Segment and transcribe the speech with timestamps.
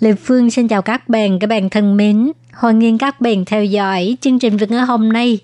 [0.00, 2.32] Lê Phương xin chào các bạn, các bạn thân mến.
[2.52, 5.38] Hoan nghênh các bạn theo dõi chương trình Việt ngữ hôm nay,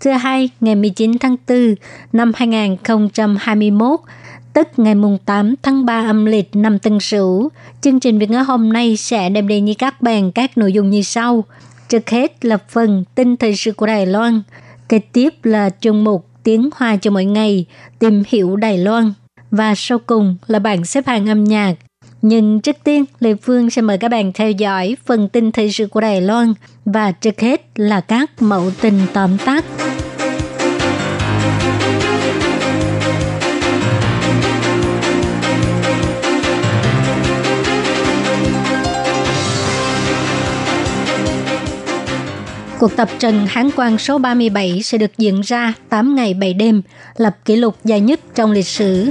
[0.00, 1.74] thứ hai ngày 19 tháng 4
[2.12, 4.00] năm 2021,
[4.52, 7.48] tức ngày mùng 8 tháng 3 âm lịch năm Tân Sửu.
[7.80, 10.90] Chương trình Việt ngữ hôm nay sẽ đem đến với các bạn các nội dung
[10.90, 11.44] như sau.
[11.88, 14.42] Trước hết là phần tin thời sự của Đài Loan,
[14.88, 17.66] kế tiếp là chương mục tiếng Hoa cho mỗi ngày,
[17.98, 19.12] tìm hiểu Đài Loan
[19.50, 21.74] và sau cùng là bảng xếp hạng âm nhạc.
[22.22, 25.86] Nhưng trước tiên, Lê Phương sẽ mời các bạn theo dõi phần tin thời sự
[25.86, 29.64] của Đài Loan và trước hết là các mẫu tin tóm tắt.
[42.78, 46.82] Cuộc tập trận Hán Quang số 37 sẽ được diễn ra 8 ngày 7 đêm,
[47.16, 49.10] lập kỷ lục dài nhất trong lịch sử.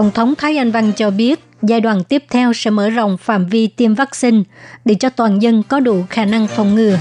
[0.00, 3.46] Tổng thống Thái Anh Văn cho biết giai đoạn tiếp theo sẽ mở rộng phạm
[3.46, 4.42] vi tiêm vaccine
[4.84, 6.98] để cho toàn dân có đủ khả năng phòng ngừa.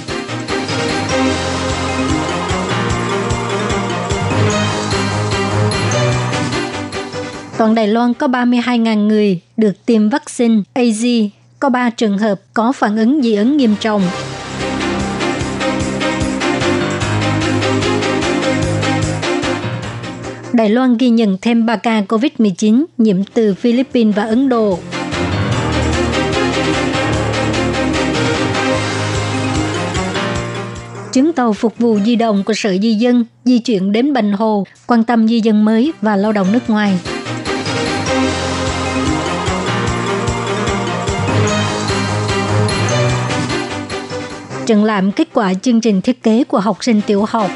[7.57, 12.71] Toàn Đài Loan có 32.000 người được tiêm vaccine AZ, có 3 trường hợp có
[12.71, 14.01] phản ứng dị ứng nghiêm trọng.
[20.59, 24.79] Đài Loan ghi nhận thêm 3 ca COVID-19 nhiễm từ Philippines và Ấn Độ.
[31.13, 34.65] Chuyến tàu phục vụ di động của Sở Di dân di chuyển đến Bành Hồ,
[34.87, 36.99] quan tâm di dân mới và lao động nước ngoài.
[44.65, 47.51] Triển Lạm kết quả chương trình thiết kế của học sinh tiểu học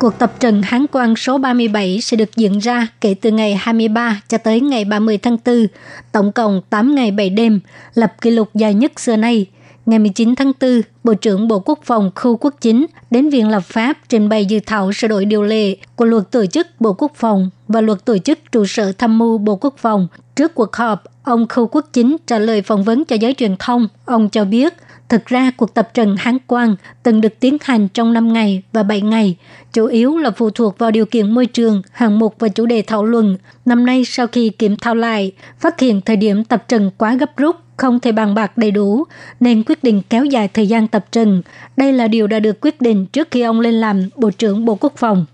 [0.00, 4.20] Cuộc tập trận Hán Quang số 37 sẽ được diễn ra kể từ ngày 23
[4.28, 5.66] cho tới ngày 30 tháng 4,
[6.12, 7.60] tổng cộng 8 ngày 7 đêm,
[7.94, 9.46] lập kỷ lục dài nhất xưa nay.
[9.86, 13.62] Ngày 19 tháng 4, Bộ trưởng Bộ Quốc phòng Khu Quốc Chính đến Viện Lập
[13.64, 17.12] pháp trình bày dự thảo sửa đổi điều lệ của luật tổ chức Bộ Quốc
[17.14, 20.08] phòng và luật tổ chức trụ sở tham mưu Bộ Quốc phòng.
[20.36, 23.88] Trước cuộc họp, ông Khu Quốc Chính trả lời phỏng vấn cho giới truyền thông.
[24.04, 24.74] Ông cho biết–
[25.08, 28.82] Thực ra, cuộc tập trận Hán Quang từng được tiến hành trong 5 ngày và
[28.82, 29.36] 7 ngày,
[29.72, 32.82] chủ yếu là phụ thuộc vào điều kiện môi trường, hạng mục và chủ đề
[32.82, 33.36] thảo luận.
[33.64, 37.36] Năm nay, sau khi kiểm thao lại, phát hiện thời điểm tập trận quá gấp
[37.36, 39.04] rút, không thể bàn bạc đầy đủ,
[39.40, 41.42] nên quyết định kéo dài thời gian tập trận.
[41.76, 44.74] Đây là điều đã được quyết định trước khi ông lên làm Bộ trưởng Bộ
[44.74, 45.26] Quốc phòng.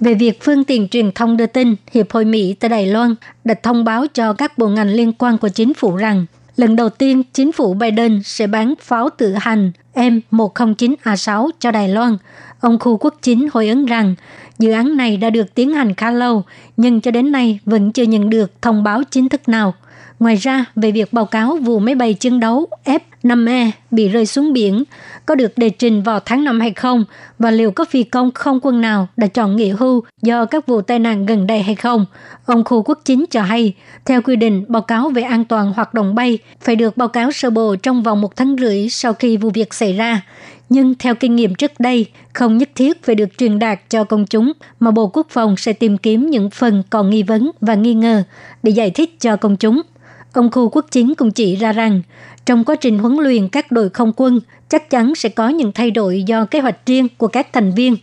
[0.00, 3.14] Về việc phương tiện truyền thông đưa tin, Hiệp hội Mỹ tại Đài Loan
[3.44, 6.26] đã thông báo cho các bộ ngành liên quan của chính phủ rằng
[6.56, 12.16] Lần đầu tiên, chính phủ Biden sẽ bán pháo tự hành M109A6 cho Đài Loan.
[12.60, 14.14] Ông Khu Quốc Chính hồi ứng rằng
[14.58, 16.42] dự án này đã được tiến hành khá lâu,
[16.76, 19.74] nhưng cho đến nay vẫn chưa nhận được thông báo chính thức nào.
[20.18, 22.98] Ngoài ra, về việc báo cáo vụ máy bay chiến đấu F.
[23.24, 24.84] F-5E bị rơi xuống biển
[25.26, 27.04] có được đề trình vào tháng 5 hay không
[27.38, 30.80] và liệu có phi công không quân nào đã chọn nghỉ hưu do các vụ
[30.80, 32.06] tai nạn gần đây hay không.
[32.46, 33.74] Ông Khu Quốc Chính cho hay,
[34.04, 37.32] theo quy định, báo cáo về an toàn hoạt động bay phải được báo cáo
[37.32, 40.22] sơ bộ trong vòng một tháng rưỡi sau khi vụ việc xảy ra.
[40.68, 44.26] Nhưng theo kinh nghiệm trước đây, không nhất thiết phải được truyền đạt cho công
[44.26, 47.94] chúng, mà Bộ Quốc phòng sẽ tìm kiếm những phần còn nghi vấn và nghi
[47.94, 48.22] ngờ
[48.62, 49.82] để giải thích cho công chúng.
[50.32, 52.02] Ông Khu Quốc Chính cũng chỉ ra rằng,
[52.46, 55.90] trong quá trình huấn luyện các đội không quân, chắc chắn sẽ có những thay
[55.90, 57.96] đổi do kế hoạch riêng của các thành viên.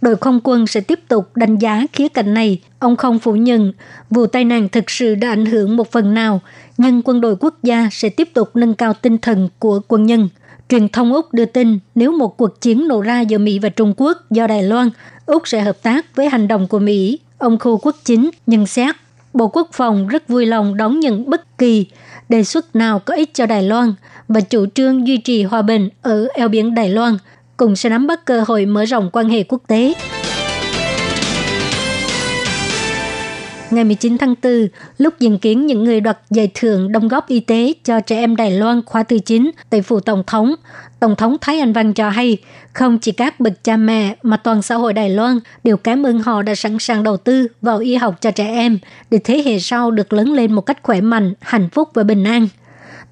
[0.00, 2.60] Đội không quân sẽ tiếp tục đánh giá khía cạnh này.
[2.78, 3.72] Ông không phủ nhận
[4.10, 6.40] vụ tai nạn thực sự đã ảnh hưởng một phần nào,
[6.78, 10.28] nhưng quân đội quốc gia sẽ tiếp tục nâng cao tinh thần của quân nhân.
[10.68, 13.94] Truyền thông Úc đưa tin nếu một cuộc chiến nổ ra giữa Mỹ và Trung
[13.96, 14.90] Quốc do Đài Loan,
[15.26, 17.18] Úc sẽ hợp tác với hành động của Mỹ.
[17.38, 18.96] Ông Khu Quốc Chính nhận xét
[19.34, 21.86] Bộ Quốc phòng rất vui lòng đón nhận bất kỳ
[22.28, 23.94] đề xuất nào có ích cho Đài Loan
[24.28, 27.16] và chủ trương duy trì hòa bình ở eo biển Đài Loan,
[27.56, 29.94] cùng sẽ nắm bắt cơ hội mở rộng quan hệ quốc tế.
[33.70, 34.68] Ngày 19 tháng 4,
[34.98, 38.36] lúc diễn kiến những người đoạt giải thưởng đóng góp y tế cho trẻ em
[38.36, 40.54] Đài Loan khóa thứ 9 tại phủ Tổng thống,
[41.00, 42.36] Tổng thống Thái Anh Văn cho hay,
[42.72, 46.18] không chỉ các bậc cha mẹ mà toàn xã hội Đài Loan đều cảm ơn
[46.18, 48.78] họ đã sẵn sàng đầu tư vào y học cho trẻ em
[49.10, 52.24] để thế hệ sau được lớn lên một cách khỏe mạnh, hạnh phúc và bình
[52.24, 52.48] an.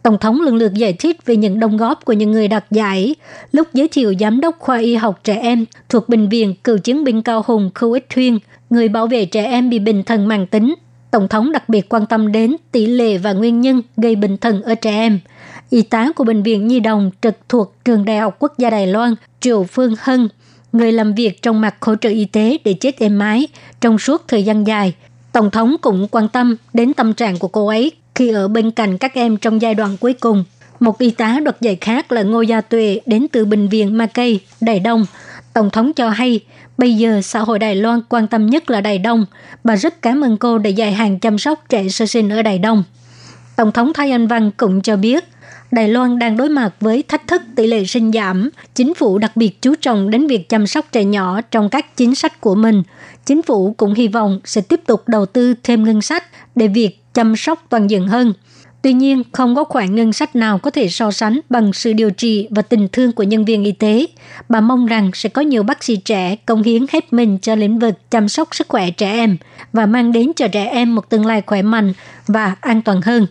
[0.02, 3.14] Tổng thống lần lượt giải thích về những đóng góp của những người đạt giải
[3.52, 7.04] lúc giới thiệu giám đốc khoa y học trẻ em thuộc Bệnh viện Cựu chiến
[7.04, 8.38] binh Cao Hùng Khu Ích Thuyên,
[8.70, 10.74] người bảo vệ trẻ em bị bệnh thần màng tính.
[11.10, 14.62] Tổng thống đặc biệt quan tâm đến tỷ lệ và nguyên nhân gây bệnh thần
[14.62, 15.20] ở trẻ em.
[15.70, 18.86] Y tá của Bệnh viện Nhi Đồng trực thuộc Trường Đại học Quốc gia Đài
[18.86, 20.28] Loan, Triệu Phương Hân,
[20.72, 23.48] người làm việc trong mặt hỗ trợ y tế để chết êm ái
[23.80, 24.94] trong suốt thời gian dài.
[25.32, 28.98] Tổng thống cũng quan tâm đến tâm trạng của cô ấy khi ở bên cạnh
[28.98, 30.44] các em trong giai đoạn cuối cùng.
[30.80, 34.40] Một y tá đoạt giải khác là Ngô Gia Tuệ đến từ Bệnh viện Mackay,
[34.60, 35.06] Đài Đông.
[35.52, 36.40] Tổng thống cho hay,
[36.78, 39.26] bây giờ xã hội Đài Loan quan tâm nhất là Đài Đông.
[39.64, 42.58] Bà rất cảm ơn cô đã dạy hàng chăm sóc trẻ sơ sinh ở Đài
[42.58, 42.84] Đông.
[43.56, 45.24] Tổng thống Thái Anh Văn cũng cho biết,
[45.70, 48.50] Đài Loan đang đối mặt với thách thức tỷ lệ sinh giảm.
[48.74, 52.14] Chính phủ đặc biệt chú trọng đến việc chăm sóc trẻ nhỏ trong các chính
[52.14, 52.82] sách của mình.
[53.26, 56.24] Chính phủ cũng hy vọng sẽ tiếp tục đầu tư thêm ngân sách
[56.54, 58.32] để việc chăm sóc toàn diện hơn.
[58.86, 62.10] Tuy nhiên, không có khoản ngân sách nào có thể so sánh bằng sự điều
[62.10, 64.06] trị và tình thương của nhân viên y tế.
[64.48, 67.78] Bà mong rằng sẽ có nhiều bác sĩ trẻ công hiến hết mình cho lĩnh
[67.78, 69.36] vực chăm sóc sức khỏe trẻ em
[69.72, 71.92] và mang đến cho trẻ em một tương lai khỏe mạnh
[72.26, 73.26] và an toàn hơn.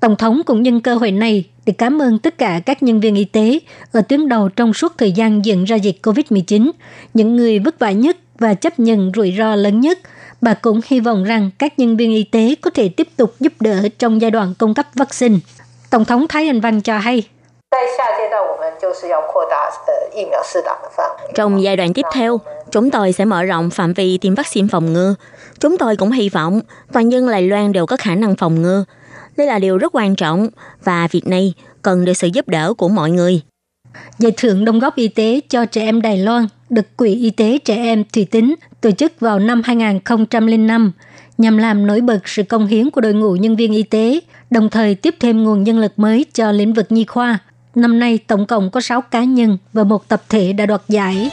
[0.00, 3.14] Tổng thống cũng nhân cơ hội này để cảm ơn tất cả các nhân viên
[3.14, 3.58] y tế
[3.92, 6.70] ở tuyến đầu trong suốt thời gian diễn ra dịch COVID-19,
[7.14, 9.98] những người vất vả nhất và chấp nhận rủi ro lớn nhất–
[10.46, 13.52] Bà cũng hy vọng rằng các nhân viên y tế có thể tiếp tục giúp
[13.60, 15.38] đỡ trong giai đoạn cung cấp vaccine.
[15.90, 17.22] Tổng thống Thái Anh Văn cho hay.
[21.34, 22.40] Trong giai đoạn tiếp theo,
[22.70, 25.14] chúng tôi sẽ mở rộng phạm vi tiêm vaccine phòng ngừa.
[25.58, 26.60] Chúng tôi cũng hy vọng
[26.92, 28.84] toàn dân lài Loan đều có khả năng phòng ngừa.
[29.36, 30.48] Đây là điều rất quan trọng
[30.84, 33.40] và việc này cần được sự giúp đỡ của mọi người.
[34.18, 37.58] Giải thưởng đóng góp y tế cho trẻ em Đài Loan được Quỹ Y tế
[37.58, 40.92] Trẻ Em Thủy Tính tổ chức vào năm 2005
[41.38, 44.20] nhằm làm nổi bật sự công hiến của đội ngũ nhân viên y tế,
[44.50, 47.38] đồng thời tiếp thêm nguồn nhân lực mới cho lĩnh vực nhi khoa.
[47.74, 51.30] Năm nay, tổng cộng có 6 cá nhân và một tập thể đã đoạt giải.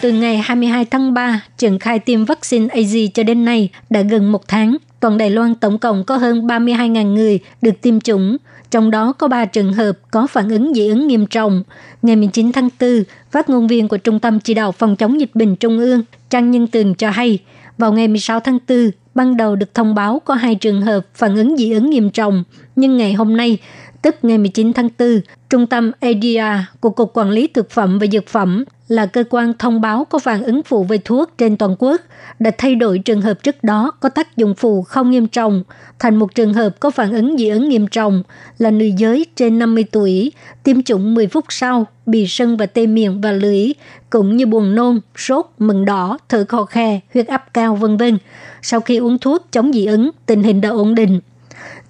[0.00, 4.32] Từ ngày 22 tháng 3, triển khai tiêm vaccine AZ cho đến nay đã gần
[4.32, 4.76] một tháng.
[5.00, 8.36] Toàn Đài Loan tổng cộng có hơn 32.000 người được tiêm chủng,
[8.70, 11.62] trong đó có 3 trường hợp có phản ứng dị ứng nghiêm trọng.
[12.02, 15.30] Ngày 19 tháng 4, phát ngôn viên của Trung tâm Chỉ đạo Phòng chống dịch
[15.34, 17.38] bệnh Trung ương Trang Nhân Tường cho hay,
[17.78, 21.36] vào ngày 16 tháng 4, ban đầu được thông báo có hai trường hợp phản
[21.36, 22.44] ứng dị ứng nghiêm trọng,
[22.76, 23.58] nhưng ngày hôm nay,
[24.02, 25.20] tức ngày 19 tháng 4,
[25.50, 29.52] Trung tâm ADR của Cục Quản lý Thực phẩm và Dược phẩm là cơ quan
[29.58, 32.00] thông báo có phản ứng phụ với thuốc trên toàn quốc,
[32.38, 35.62] đã thay đổi trường hợp trước đó có tác dụng phụ không nghiêm trọng
[35.98, 38.22] thành một trường hợp có phản ứng dị ứng nghiêm trọng
[38.58, 40.32] là nữ giới trên 50 tuổi,
[40.62, 43.72] tiêm chủng 10 phút sau, bị sưng và tê miệng và lưỡi,
[44.10, 48.18] cũng như buồn nôn, sốt, mừng đỏ, thở khò khe, huyết áp cao vân vân.
[48.62, 51.20] Sau khi uống thuốc chống dị ứng, tình hình đã ổn định.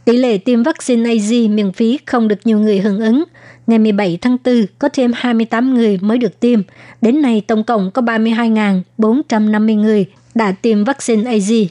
[0.05, 3.25] Tỷ lệ tiêm vaccine AZ miễn phí không được nhiều người hưởng ứng–
[3.71, 6.61] ngày 17 tháng 4 có thêm 28 người mới được tiêm.
[7.01, 11.67] Đến nay tổng cộng có 32.450 người đã tiêm vaccine AZ.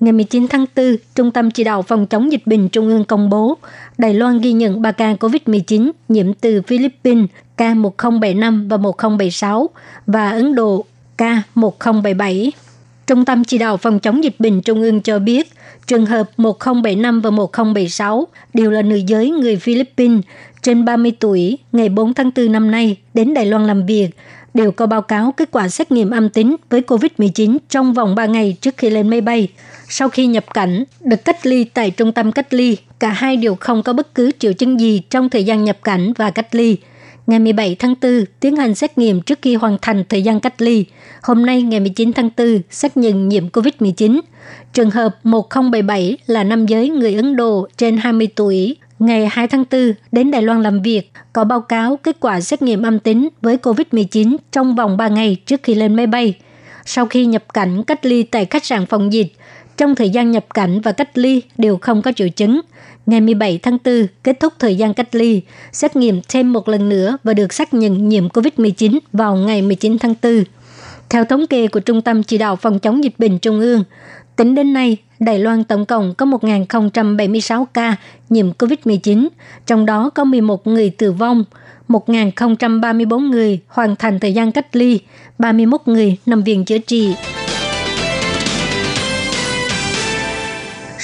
[0.00, 3.30] Ngày 19 tháng 4, Trung tâm Chỉ đạo Phòng chống dịch bệnh Trung ương công
[3.30, 3.58] bố
[3.98, 7.26] Đài Loan ghi nhận 3 ca COVID-19 nhiễm từ Philippines
[7.56, 9.70] K1075 và 1076
[10.06, 10.84] và Ấn Độ
[11.18, 12.50] K1077.
[13.06, 15.53] Trung tâm Chỉ đạo Phòng chống dịch bệnh Trung ương cho biết,
[15.86, 20.24] trường hợp 1075 và 1076 đều là nữ giới người Philippines
[20.62, 24.10] trên 30 tuổi ngày 4 tháng 4 năm nay đến Đài Loan làm việc
[24.54, 28.26] đều có báo cáo kết quả xét nghiệm âm tính với COVID-19 trong vòng 3
[28.26, 29.48] ngày trước khi lên máy bay.
[29.88, 33.54] Sau khi nhập cảnh, được cách ly tại trung tâm cách ly, cả hai đều
[33.54, 36.76] không có bất cứ triệu chứng gì trong thời gian nhập cảnh và cách ly.
[37.26, 40.62] Ngày 17 tháng 4, tiến hành xét nghiệm trước khi hoàn thành thời gian cách
[40.62, 40.84] ly.
[41.24, 44.20] Hôm nay, ngày 19 tháng 4, xác nhận nhiễm COVID-19.
[44.72, 49.64] Trường hợp 1077 là nam giới người Ấn Độ trên 20 tuổi, ngày 2 tháng
[49.70, 53.28] 4 đến Đài Loan làm việc, có báo cáo kết quả xét nghiệm âm tính
[53.42, 56.34] với COVID-19 trong vòng 3 ngày trước khi lên máy bay.
[56.84, 59.32] Sau khi nhập cảnh cách ly tại khách sạn phòng dịch,
[59.76, 62.60] trong thời gian nhập cảnh và cách ly đều không có triệu chứng.
[63.06, 66.88] Ngày 17 tháng 4 kết thúc thời gian cách ly, xét nghiệm thêm một lần
[66.88, 70.44] nữa và được xác nhận nhiễm COVID-19 vào ngày 19 tháng 4.
[71.10, 73.84] Theo thống kê của Trung tâm Chỉ đạo Phòng chống dịch bệnh Trung ương,
[74.36, 77.96] tính đến nay, Đài Loan tổng cộng có 1.076 ca
[78.30, 79.28] nhiễm COVID-19,
[79.66, 81.44] trong đó có 11 người tử vong,
[81.88, 85.00] 1.034 người hoàn thành thời gian cách ly,
[85.38, 87.14] 31 người nằm viện chữa trị.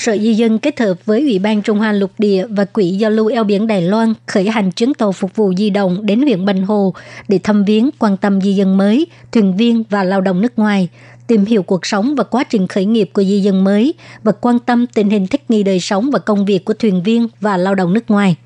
[0.03, 3.11] Sở Di dân kết hợp với Ủy ban Trung Hoa Lục Địa và Quỹ Giao
[3.11, 6.45] lưu eo biển Đài Loan khởi hành chuyến tàu phục vụ di động đến huyện
[6.45, 6.95] bình Hồ
[7.29, 10.89] để thăm viếng, quan tâm di dân mới, thuyền viên và lao động nước ngoài,
[11.27, 14.59] tìm hiểu cuộc sống và quá trình khởi nghiệp của di dân mới và quan
[14.59, 17.75] tâm tình hình thích nghi đời sống và công việc của thuyền viên và lao
[17.75, 18.37] động nước ngoài.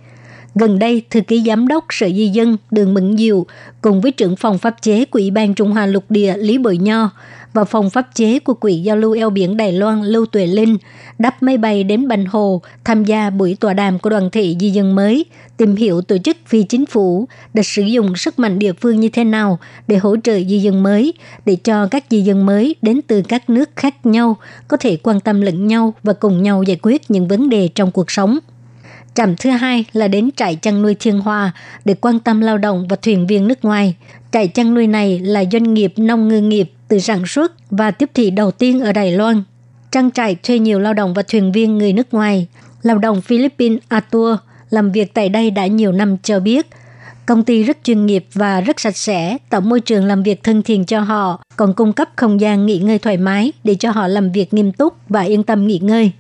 [0.55, 3.47] Gần đây, thư ký giám đốc Sở Di dân Đường Mẫn Diệu
[3.81, 6.77] cùng với trưởng phòng pháp chế của Ủy ban Trung Hoa Lục Địa Lý Bội
[6.77, 7.11] Nho
[7.55, 10.77] và phòng pháp chế của Quỹ Giao lưu eo biển Đài Loan Lưu Tuệ Linh
[11.19, 14.71] đắp máy bay đến Bành Hồ tham gia buổi tọa đàm của đoàn thị di
[14.71, 15.25] dân mới,
[15.57, 19.09] tìm hiểu tổ chức phi chính phủ đã sử dụng sức mạnh địa phương như
[19.09, 19.59] thế nào
[19.89, 21.15] để hỗ trợ di dân mới,
[21.47, 24.37] để cho các di dân mới đến từ các nước khác nhau
[24.69, 27.91] có thể quan tâm lẫn nhau và cùng nhau giải quyết những vấn đề trong
[27.91, 28.39] cuộc sống.
[29.15, 31.53] Trạm thứ hai là đến trại chăn nuôi Thiên Hoa
[31.85, 33.95] để quan tâm lao động và thuyền viên nước ngoài.
[34.35, 38.11] Trại chăn nuôi này là doanh nghiệp nông ngư nghiệp từ sản xuất và tiếp
[38.15, 39.43] thị đầu tiên ở Đài Loan.
[39.91, 42.47] Trang trại thuê nhiều lao động và thuyền viên người nước ngoài.
[42.83, 44.37] Lao động Philippines Atua
[44.71, 46.67] làm việc tại đây đã nhiều năm cho biết
[47.27, 50.63] công ty rất chuyên nghiệp và rất sạch sẽ, tạo môi trường làm việc thân
[50.63, 54.09] thiện cho họ, còn cung cấp không gian nghỉ ngơi thoải mái để cho họ
[54.09, 56.13] làm việc nghiêm túc và yên tâm nghỉ ngơi.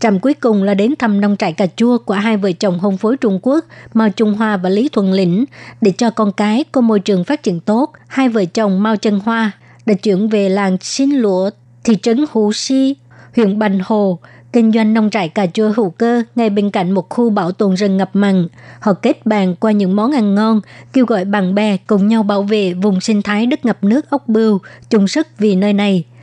[0.00, 2.96] Trạm cuối cùng là đến thăm nông trại cà chua của hai vợ chồng hôn
[2.96, 3.64] phối Trung Quốc,
[3.94, 5.44] Mao Trung Hoa và Lý Thuận Lĩnh,
[5.80, 7.92] để cho con cái có môi trường phát triển tốt.
[8.06, 9.50] Hai vợ chồng Mao Trân Hoa
[9.86, 11.50] đã chuyển về làng Xin Lũa,
[11.84, 12.96] thị trấn Hú Si,
[13.36, 14.18] huyện Bành Hồ,
[14.52, 17.74] kinh doanh nông trại cà chua hữu cơ ngay bên cạnh một khu bảo tồn
[17.74, 18.48] rừng ngập mặn.
[18.80, 20.60] Họ kết bàn qua những món ăn ngon,
[20.92, 24.28] kêu gọi bạn bè cùng nhau bảo vệ vùng sinh thái đất ngập nước ốc
[24.28, 24.60] bươu,
[24.90, 26.04] chung sức vì nơi này–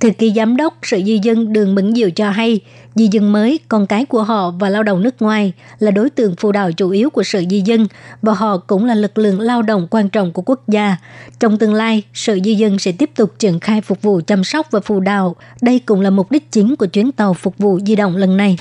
[0.00, 2.60] Thư ký giám đốc Sở Di dân Đường Mẫn Diệu cho hay,
[2.94, 6.34] di dân mới, con cái của họ và lao động nước ngoài là đối tượng
[6.38, 7.86] phụ đạo chủ yếu của Sở Di dân
[8.22, 10.96] và họ cũng là lực lượng lao động quan trọng của quốc gia.
[11.40, 14.66] Trong tương lai, Sở Di dân sẽ tiếp tục triển khai phục vụ chăm sóc
[14.70, 15.36] và phụ đạo.
[15.62, 18.56] Đây cũng là mục đích chính của chuyến tàu phục vụ di động lần này.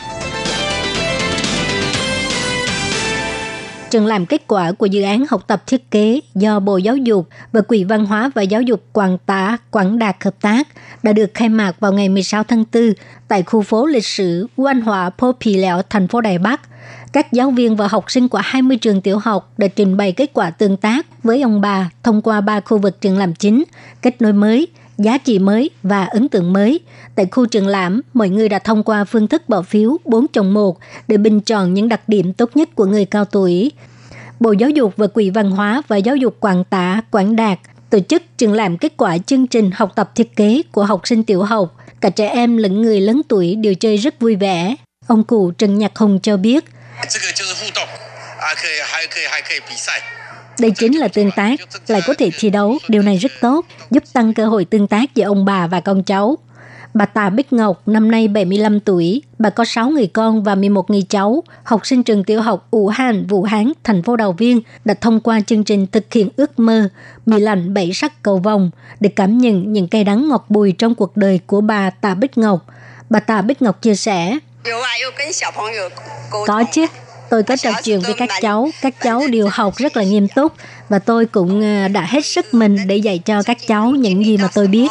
[3.89, 7.27] Triển lãm kết quả của dự án học tập thiết kế do Bộ Giáo dục
[7.51, 10.67] và Quỹ Văn hóa và Giáo dục Quảng Tả, Quảng Đạt hợp tác
[11.03, 12.93] đã được khai mạc vào ngày 16 tháng 4
[13.27, 16.61] tại khu phố lịch sử Quan Hòa Po Pì Lẹo, thành phố Đài Bắc.
[17.13, 20.29] Các giáo viên và học sinh của 20 trường tiểu học đã trình bày kết
[20.33, 23.63] quả tương tác với ông bà thông qua ba khu vực trường làm chính,
[24.01, 24.67] kết nối mới,
[24.97, 26.79] giá trị mới và ấn tượng mới.
[27.15, 30.53] Tại khu triển lãm, mọi người đã thông qua phương thức bỏ phiếu 4 chọn
[30.53, 33.71] 1 để bình chọn những đặc điểm tốt nhất của người cao tuổi.
[34.39, 37.99] Bộ Giáo dục và Quỹ Văn hóa và Giáo dục Quảng Tả, Quảng Đạt tổ
[37.99, 41.43] chức triển lãm kết quả chương trình học tập thiết kế của học sinh tiểu
[41.43, 41.75] học.
[42.01, 44.75] Cả trẻ em lẫn người lớn tuổi đều chơi rất vui vẻ.
[45.07, 46.65] Ông cụ Trần Nhạc Hùng cho biết,
[50.59, 54.03] đây chính là tương tác, lại có thể thi đấu, điều này rất tốt, giúp
[54.13, 56.37] tăng cơ hội tương tác giữa ông bà và con cháu.
[56.93, 60.89] Bà Tạ Bích Ngọc năm nay 75 tuổi, bà có 6 người con và 11
[60.89, 64.61] người cháu, học sinh trường tiểu học Vũ Hàn, Vũ Hán, thành phố Đào Viên
[64.85, 66.89] đã thông qua chương trình thực hiện ước mơ
[67.25, 70.95] mì lạnh bảy sắc cầu vòng để cảm nhận những cây đắng ngọt bùi trong
[70.95, 72.65] cuộc đời của bà Tạ Bích Ngọc.
[73.09, 74.37] Bà Tạ Bích Ngọc chia sẻ,
[76.47, 76.85] Có chứ,
[77.29, 80.53] tôi có trò chuyện với các cháu, các cháu đều học rất là nghiêm túc
[80.89, 84.37] và tôi cũng à, đã hết sức mình để dạy cho các cháu những gì
[84.37, 84.87] mà tôi biết.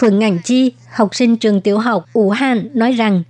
[0.00, 3.22] Phượng Ngành Chi, học sinh trường tiểu học Vũ Hàn nói rằng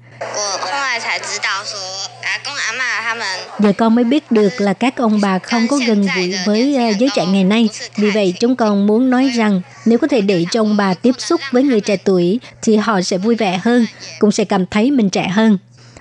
[3.59, 6.89] Giờ con mới biết được là các ông bà không có gần gũi với à,
[6.89, 7.69] giới trẻ ngày nay.
[7.97, 11.13] Vì vậy chúng con muốn nói rằng nếu có thể để cho ông bà tiếp
[11.19, 13.87] xúc với người trẻ tuổi thì họ sẽ vui vẻ hơn,
[14.19, 15.59] cũng sẽ cảm thấy mình trẻ hơn.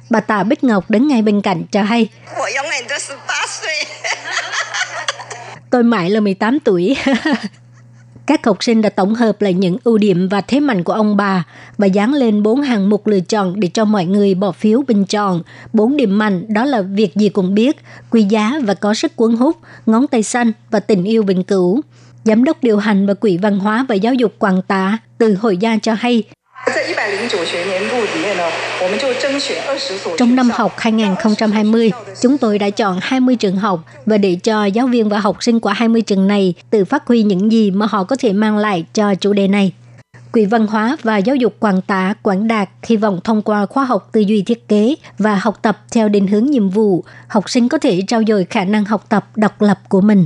[0.09, 2.09] Bà Tạ Bích Ngọc đứng ngay bên cạnh cho hay.
[5.69, 6.95] Tôi mãi là 18 tuổi.
[8.25, 11.17] Các học sinh đã tổng hợp lại những ưu điểm và thế mạnh của ông
[11.17, 11.43] bà
[11.77, 15.05] và dán lên bốn hạng mục lựa chọn để cho mọi người bỏ phiếu bình
[15.05, 15.41] chọn.
[15.73, 17.77] Bốn điểm mạnh đó là việc gì cũng biết,
[18.09, 21.81] quý giá và có sức cuốn hút, ngón tay xanh và tình yêu vĩnh cửu.
[22.23, 25.57] Giám đốc điều hành và Quỹ Văn hóa và Giáo dục Quảng Tả từ Hội
[25.57, 26.23] gia cho hay,
[30.17, 31.91] trong năm học 2020,
[32.21, 35.59] chúng tôi đã chọn 20 trường học và để cho giáo viên và học sinh
[35.59, 38.85] của 20 trường này tự phát huy những gì mà họ có thể mang lại
[38.93, 39.71] cho chủ đề này.
[40.31, 43.83] Quỹ Văn hóa và Giáo dục Quảng Tả, Quảng Đạt hy vọng thông qua khóa
[43.83, 47.69] học tư duy thiết kế và học tập theo định hướng nhiệm vụ, học sinh
[47.69, 50.25] có thể trao dồi khả năng học tập độc lập của mình.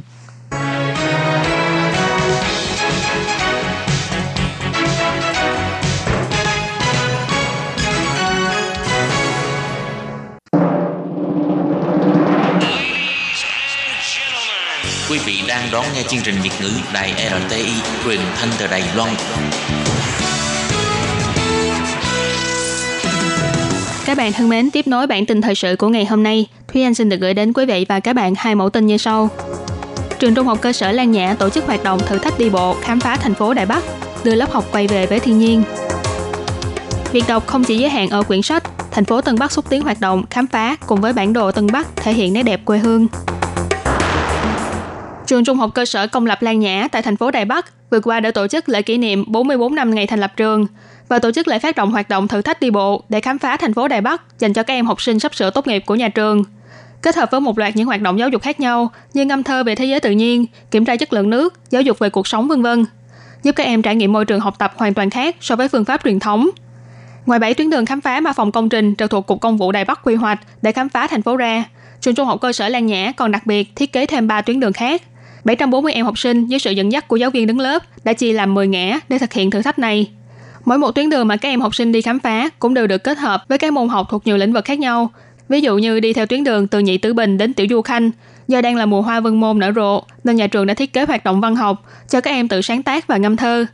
[15.48, 17.14] Đang đón nghe chương trình Việt ngữ Đài
[17.48, 17.74] RTI
[18.04, 19.10] truyền thanh từ Đài Loan.
[24.06, 26.84] Các bạn thân mến, tiếp nối bản tin thời sự của ngày hôm nay, Thúy
[26.84, 29.30] Anh xin được gửi đến quý vị và các bạn hai mẫu tin như sau.
[30.20, 32.76] Trường Trung học cơ sở Lan Nhã tổ chức hoạt động thử thách đi bộ
[32.82, 33.84] khám phá thành phố Đài Bắc,
[34.24, 35.64] đưa lớp học quay về với thiên nhiên.
[37.12, 39.82] Việc đọc không chỉ giới hạn ở quyển sách, thành phố Tân Bắc xúc tiến
[39.82, 42.78] hoạt động khám phá cùng với bản đồ Tân Bắc thể hiện nét đẹp quê
[42.78, 43.08] hương.
[45.28, 48.00] Trường Trung học cơ sở công lập Lan Nhã tại thành phố Đài Bắc vừa
[48.00, 50.68] qua đã tổ chức lễ kỷ niệm 44 năm ngày thành lập trường
[51.08, 53.58] và tổ chức lễ phát động hoạt động thử thách đi bộ để khám phá
[53.58, 55.96] thành phố Đài Bắc dành cho các em học sinh sắp sửa tốt nghiệp của
[55.96, 56.44] nhà trường.
[57.02, 59.64] Kết hợp với một loạt những hoạt động giáo dục khác nhau như ngâm thơ
[59.64, 62.48] về thế giới tự nhiên, kiểm tra chất lượng nước, giáo dục về cuộc sống
[62.48, 62.86] vân vân,
[63.44, 65.86] giúp các em trải nghiệm môi trường học tập hoàn toàn khác so với phương
[65.86, 66.50] pháp truyền thống.
[67.26, 69.72] Ngoài 7 tuyến đường khám phá mà phòng công trình trực thuộc Cục Công vụ
[69.72, 71.64] Đài Bắc quy hoạch để khám phá thành phố ra,
[72.02, 74.60] trường trung học cơ sở Lan Nhã còn đặc biệt thiết kế thêm 3 tuyến
[74.60, 75.02] đường khác.
[75.48, 78.34] 740 em học sinh dưới sự dẫn dắt của giáo viên đứng lớp đã chia
[78.34, 80.10] làm 10 ngã để thực hiện thử thách này.
[80.66, 83.04] Mỗi một tuyến đường mà các em học sinh đi khám phá cũng đều được
[83.04, 85.12] kết hợp với các môn học thuộc nhiều lĩnh vực khác nhau.
[85.50, 88.12] Ví dụ như đi theo tuyến đường từ Nhị Tử Bình đến Tiểu Du Khanh,
[88.48, 91.06] do đang là mùa hoa vân môn nở rộ nên nhà trường đã thiết kế
[91.06, 93.66] hoạt động văn học cho các em tự sáng tác và ngâm thơ.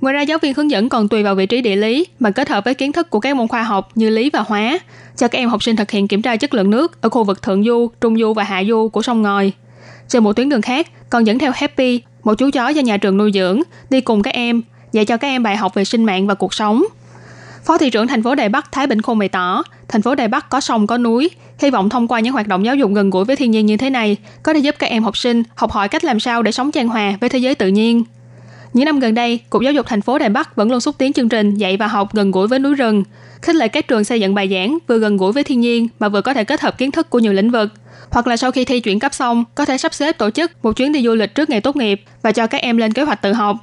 [0.00, 2.48] Ngoài ra giáo viên hướng dẫn còn tùy vào vị trí địa lý mà kết
[2.48, 4.78] hợp với kiến thức của các môn khoa học như lý và hóa,
[5.16, 7.42] cho các em học sinh thực hiện kiểm tra chất lượng nước ở khu vực
[7.42, 9.52] thượng du, trung du và hạ du của sông ngòi.
[10.08, 13.16] Trên một tuyến đường khác, còn dẫn theo Happy, một chú chó do nhà trường
[13.16, 16.26] nuôi dưỡng, đi cùng các em, dạy cho các em bài học về sinh mạng
[16.26, 16.84] và cuộc sống.
[17.64, 20.28] Phó thị trưởng thành phố Đài Bắc Thái Bình Khôn bày tỏ, thành phố Đài
[20.28, 23.10] Bắc có sông có núi, hy vọng thông qua những hoạt động giáo dục gần
[23.10, 25.72] gũi với thiên nhiên như thế này, có thể giúp các em học sinh học
[25.72, 28.04] hỏi cách làm sao để sống chan hòa với thế giới tự nhiên.
[28.72, 31.12] Những năm gần đây, Cục Giáo dục thành phố Đài Bắc vẫn luôn xúc tiến
[31.12, 33.04] chương trình dạy và học gần gũi với núi rừng,
[33.42, 36.08] khích lệ các trường xây dựng bài giảng vừa gần gũi với thiên nhiên mà
[36.08, 37.68] vừa có thể kết hợp kiến thức của nhiều lĩnh vực.
[38.10, 40.72] Hoặc là sau khi thi chuyển cấp xong, có thể sắp xếp tổ chức một
[40.76, 43.22] chuyến đi du lịch trước ngày tốt nghiệp và cho các em lên kế hoạch
[43.22, 43.56] tự học.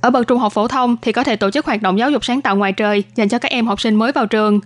[0.00, 2.24] Ở bậc trung học phổ thông thì có thể tổ chức hoạt động giáo dục
[2.24, 4.60] sáng tạo ngoài trời dành cho các em học sinh mới vào trường.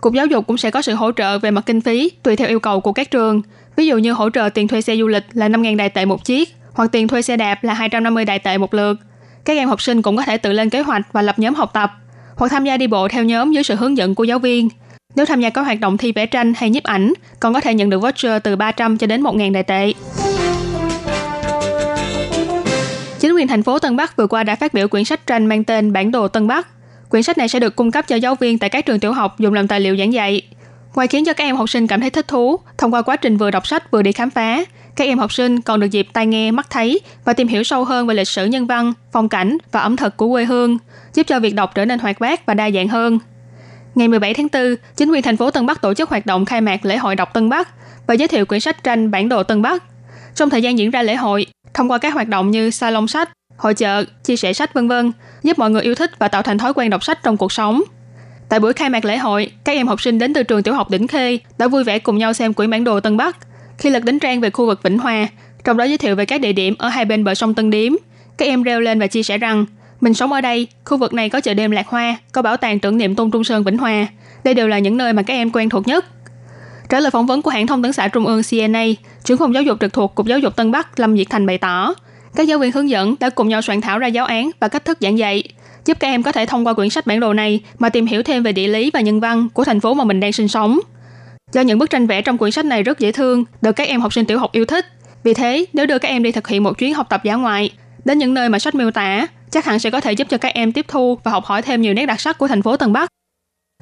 [0.00, 2.48] Cục Giáo dục cũng sẽ có sự hỗ trợ về mặt kinh phí tùy theo
[2.48, 3.42] yêu cầu của các trường.
[3.76, 6.24] Ví dụ như hỗ trợ tiền thuê xe du lịch là 5.000 đại tệ một
[6.24, 8.94] chiếc, hoặc tiền thuê xe đạp là 250 đại tệ một lượt.
[9.44, 11.70] Các em học sinh cũng có thể tự lên kế hoạch và lập nhóm học
[11.72, 11.92] tập,
[12.36, 14.68] hoặc tham gia đi bộ theo nhóm dưới sự hướng dẫn của giáo viên.
[15.16, 17.74] Nếu tham gia các hoạt động thi vẽ tranh hay nhiếp ảnh, còn có thể
[17.74, 19.92] nhận được voucher từ 300 cho đến 1.000 đại tệ.
[23.20, 25.64] Chính quyền thành phố Tân Bắc vừa qua đã phát biểu quyển sách tranh mang
[25.64, 26.68] tên Bản đồ Tân Bắc.
[27.08, 29.38] Quyển sách này sẽ được cung cấp cho giáo viên tại các trường tiểu học
[29.38, 30.42] dùng làm tài liệu giảng dạy.
[30.94, 33.36] Ngoài khiến cho các em học sinh cảm thấy thích thú, thông qua quá trình
[33.36, 34.64] vừa đọc sách vừa đi khám phá,
[34.96, 37.84] các em học sinh còn được dịp tai nghe, mắt thấy và tìm hiểu sâu
[37.84, 40.78] hơn về lịch sử nhân văn, phong cảnh và ẩm thực của quê hương,
[41.14, 43.18] giúp cho việc đọc trở nên hoạt bát và đa dạng hơn.
[43.94, 46.60] Ngày 17 tháng 4, chính quyền thành phố Tân Bắc tổ chức hoạt động khai
[46.60, 47.68] mạc lễ hội đọc Tân Bắc
[48.06, 49.82] và giới thiệu quyển sách tranh bản đồ Tân Bắc.
[50.34, 53.30] Trong thời gian diễn ra lễ hội, thông qua các hoạt động như salon sách,
[53.56, 56.58] hội chợ, chia sẻ sách vân vân, giúp mọi người yêu thích và tạo thành
[56.58, 57.82] thói quen đọc sách trong cuộc sống.
[58.48, 60.90] Tại buổi khai mạc lễ hội, các em học sinh đến từ trường tiểu học
[60.90, 63.36] Đỉnh Khê đã vui vẻ cùng nhau xem quyển bản đồ Tân Bắc.
[63.78, 65.28] Khi lật đến trang về khu vực Vĩnh Hòa,
[65.64, 67.92] trong đó giới thiệu về các địa điểm ở hai bên bờ sông Tân Điếm,
[68.38, 69.66] các em reo lên và chia sẻ rằng
[70.00, 72.78] mình sống ở đây, khu vực này có chợ đêm Lạc Hoa, có bảo tàng
[72.78, 74.06] tưởng niệm Tôn Trung Sơn Vĩnh Hòa.
[74.44, 76.04] Đây đều là những nơi mà các em quen thuộc nhất.
[76.88, 78.84] Trả lời phỏng vấn của hãng thông tấn xã Trung ương CNA,
[79.24, 81.58] trưởng phòng giáo dục trực thuộc Cục Giáo dục Tân Bắc Lâm Diệt Thành bày
[81.58, 81.94] tỏ,
[82.34, 84.84] các giáo viên hướng dẫn đã cùng nhau soạn thảo ra giáo án và cách
[84.84, 85.42] thức giảng dạy,
[85.86, 88.22] giúp các em có thể thông qua quyển sách bản đồ này mà tìm hiểu
[88.22, 90.80] thêm về địa lý và nhân văn của thành phố mà mình đang sinh sống.
[91.54, 94.00] Do những bức tranh vẽ trong quyển sách này rất dễ thương, được các em
[94.00, 94.86] học sinh tiểu học yêu thích.
[95.24, 97.70] Vì thế, nếu đưa các em đi thực hiện một chuyến học tập giả ngoại,
[98.04, 100.54] đến những nơi mà sách miêu tả, chắc hẳn sẽ có thể giúp cho các
[100.54, 102.92] em tiếp thu và học hỏi thêm nhiều nét đặc sắc của thành phố Tân
[102.92, 103.08] Bắc.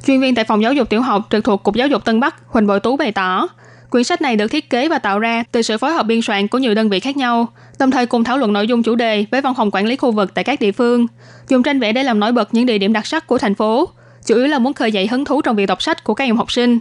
[0.06, 2.34] Chuyên viên tại phòng giáo dục tiểu học trực thuộc Cục Giáo dục Tân Bắc,
[2.46, 3.48] Huỳnh Bội Tú bày tỏ,
[3.90, 6.48] quyển sách này được thiết kế và tạo ra từ sự phối hợp biên soạn
[6.48, 7.46] của nhiều đơn vị khác nhau,
[7.78, 10.12] đồng thời cùng thảo luận nội dung chủ đề với văn phòng quản lý khu
[10.12, 11.06] vực tại các địa phương,
[11.48, 13.88] dùng tranh vẽ để làm nổi bật những địa điểm đặc sắc của thành phố,
[14.26, 16.36] chủ yếu là muốn khơi dậy hứng thú trong việc đọc sách của các em
[16.36, 16.78] học sinh.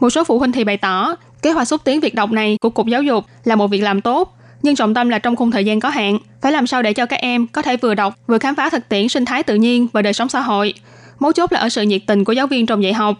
[0.00, 2.70] Một số phụ huynh thì bày tỏ, kế hoạch xúc tiến việc đọc này của
[2.70, 5.64] Cục Giáo dục là một việc làm tốt, nhưng trọng tâm là trong khung thời
[5.64, 8.38] gian có hạn, phải làm sao để cho các em có thể vừa đọc, vừa
[8.38, 10.74] khám phá thực tiễn sinh thái tự nhiên và đời sống xã hội.
[11.18, 13.16] Mấu chốt là ở sự nhiệt tình của giáo viên trong dạy học.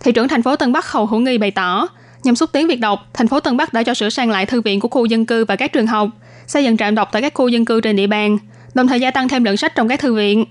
[0.00, 1.88] Thị trưởng thành phố Tân Bắc Hầu Hữu Nghi bày tỏ,
[2.24, 4.60] nhằm xúc tiến việc đọc, thành phố Tân Bắc đã cho sửa sang lại thư
[4.60, 6.08] viện của khu dân cư và các trường học,
[6.46, 8.38] xây dựng trạm đọc tại các khu dân cư trên địa bàn,
[8.74, 10.44] đồng thời gia tăng thêm lượng sách trong các thư viện.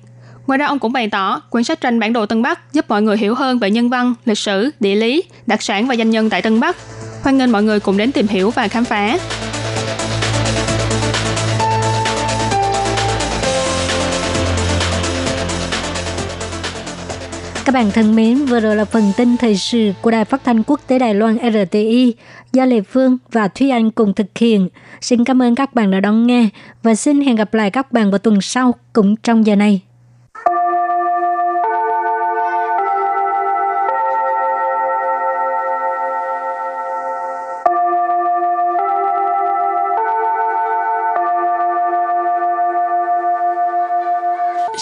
[0.52, 3.02] Ngoài ra ông cũng bày tỏ, quyển sách tranh bản đồ Tân Bắc giúp mọi
[3.02, 6.30] người hiểu hơn về nhân văn, lịch sử, địa lý, đặc sản và danh nhân
[6.30, 6.78] tại Tân Bắc.
[7.24, 9.18] Hoan nghênh mọi người cùng đến tìm hiểu và khám phá.
[17.66, 20.64] Các bạn thân mến, vừa rồi là phần tin thời sự của Đài Phát thanh
[20.64, 22.14] Quốc tế Đài Loan RTI
[22.54, 24.70] do Lê Phương và Thúy Anh cùng thực hiện.
[25.02, 26.50] Xin cảm ơn các bạn đã đón nghe
[26.84, 29.82] và xin hẹn gặp lại các bạn vào tuần sau cũng trong giờ này.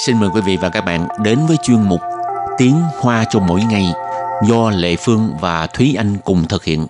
[0.05, 2.01] Xin mời quý vị và các bạn đến với chuyên mục
[2.57, 3.85] Tiếng Hoa cho mỗi ngày
[4.47, 6.87] do Lệ Phương và Thúy Anh cùng thực hiện.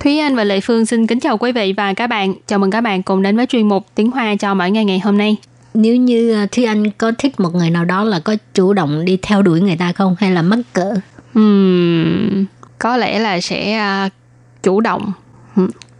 [0.00, 2.34] Thúy Anh và Lệ Phương xin kính chào quý vị và các bạn.
[2.46, 4.98] Chào mừng các bạn cùng đến với chuyên mục Tiếng Hoa cho mỗi ngày ngày
[4.98, 5.36] hôm nay.
[5.74, 9.04] Nếu như à, Thúy Anh có thích một người nào đó là có chủ động
[9.04, 10.94] đi theo đuổi người ta không hay là mắc cỡ?
[11.38, 12.44] Uhm,
[12.84, 14.12] có lẽ là sẽ uh,
[14.62, 15.12] chủ động.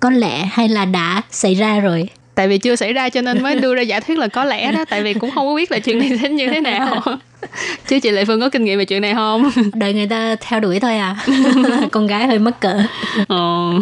[0.01, 2.09] Có lẽ hay là đã xảy ra rồi?
[2.35, 4.73] Tại vì chưa xảy ra cho nên mới đưa ra giả thuyết là có lẽ
[4.73, 4.85] đó.
[4.91, 7.03] Tại vì cũng không có biết là chuyện này sẽ như thế nào.
[7.89, 9.51] chứ chị Lệ Phương có kinh nghiệm về chuyện này không?
[9.75, 11.17] Đợi người ta theo đuổi thôi à.
[11.93, 12.83] Con gái hơi mắc cỡ.
[13.29, 13.73] Ờ.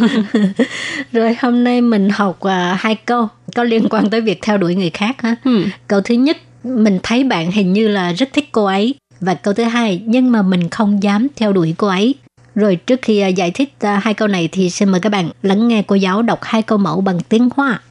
[1.12, 4.74] Rồi hôm nay mình học uh, hai câu có liên quan tới việc theo đuổi
[4.74, 5.36] người khác ha.
[5.44, 5.64] Ừ.
[5.88, 8.94] Câu thứ nhất, mình thấy bạn hình như là rất thích cô ấy.
[9.20, 12.14] Và câu thứ hai, nhưng mà mình không dám theo đuổi cô ấy.
[12.55, 15.29] Rồi trước khi uh, giải thích uh, hai câu này thì xin mời các bạn
[15.41, 17.81] lắng nghe cô giáo đọc hai câu mẫu bằng tiếng Hoa.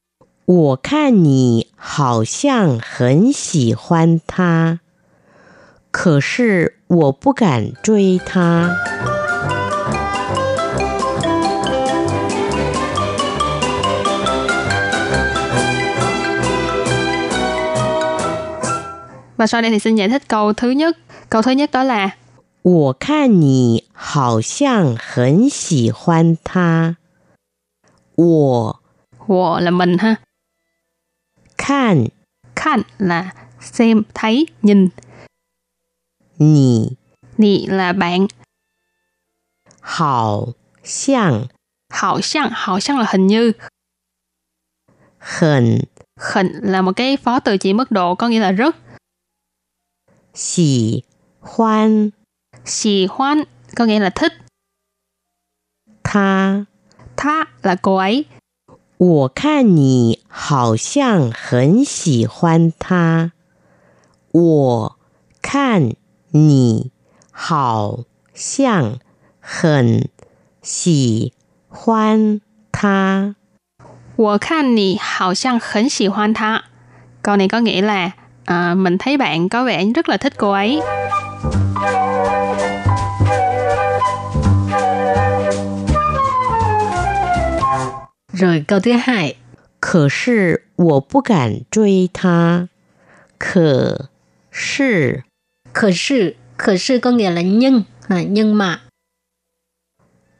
[0.46, 4.78] 我看你好像很喜欢他，
[5.90, 8.76] 可是我不敢追他。
[19.36, 20.96] Và sau đây thì xin giải thích câu thứ nhất.
[21.30, 22.10] Câu thứ nhất đó là
[22.62, 26.96] 我看你好像很喜欢他，
[28.16, 28.80] 我
[29.26, 30.16] Wo là mình ha.
[31.56, 32.10] 看
[32.54, 34.90] Kan là xem, thấy, nhìn.
[36.38, 36.96] 你
[37.38, 38.28] Nì là bạn.
[39.80, 41.48] 好像
[41.88, 43.52] Hảo xăng, hảo xăng là hình như.
[45.18, 45.80] 很
[46.34, 48.76] Hình là một cái phó từ chỉ mức độ có nghĩa là rất.
[50.34, 51.04] 喜
[51.40, 52.12] 欢
[52.64, 53.44] Xì hoan
[53.76, 54.32] có nghĩa là thích.
[56.02, 56.66] 他。
[57.16, 58.26] Tha là cô ấy.
[58.98, 63.32] 我看你好像很喜欢他，
[64.32, 64.96] 我
[65.42, 65.94] 看
[66.32, 66.90] 你
[67.30, 68.98] 好像
[69.40, 70.08] 很
[70.62, 71.32] 喜
[71.68, 72.40] 欢
[72.72, 73.34] 他。
[74.16, 76.62] Wo kan ni hào sang hẳn xì hoan tha.
[77.22, 78.10] Câu này có nghĩa là
[78.44, 80.80] à, mình thấy bạn có vẻ rất là thích cô ấy.
[88.40, 89.36] Rồi câu thứ hai,
[89.80, 92.68] 可是我不敢追他，
[93.38, 94.08] 可
[94.50, 95.24] 是
[95.72, 98.80] khờ sự, khờ sự có nghĩa là nhưng, à, nhưng mà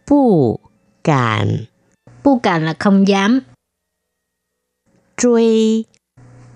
[0.06, 0.60] 不
[1.02, 1.66] 敢
[2.22, 3.40] bu cản là không dám,
[5.16, 5.84] 追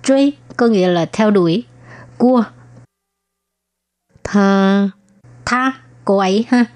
[0.03, 1.67] truy có nghĩa là theo đuổi,
[2.19, 2.45] cua,
[4.23, 4.93] 他。
[5.51, 6.67] tha, cô ấy ha.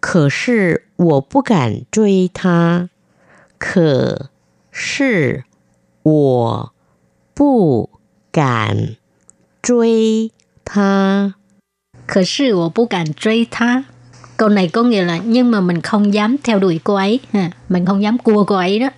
[0.00, 2.88] 可是我不敢追他，
[3.60, 4.30] 可
[4.70, 5.44] 是
[6.02, 6.72] 我
[7.34, 7.90] 不
[8.30, 8.96] 敢
[9.62, 10.30] 追
[10.64, 11.34] 他。
[12.06, 13.82] Khờ sự wo bu cản truy tha.
[14.36, 17.50] Câu này có nghĩa là nhưng mà mình không dám theo đuổi cô ấy, ha.
[17.68, 18.88] mình không dám cua cô ấy đó.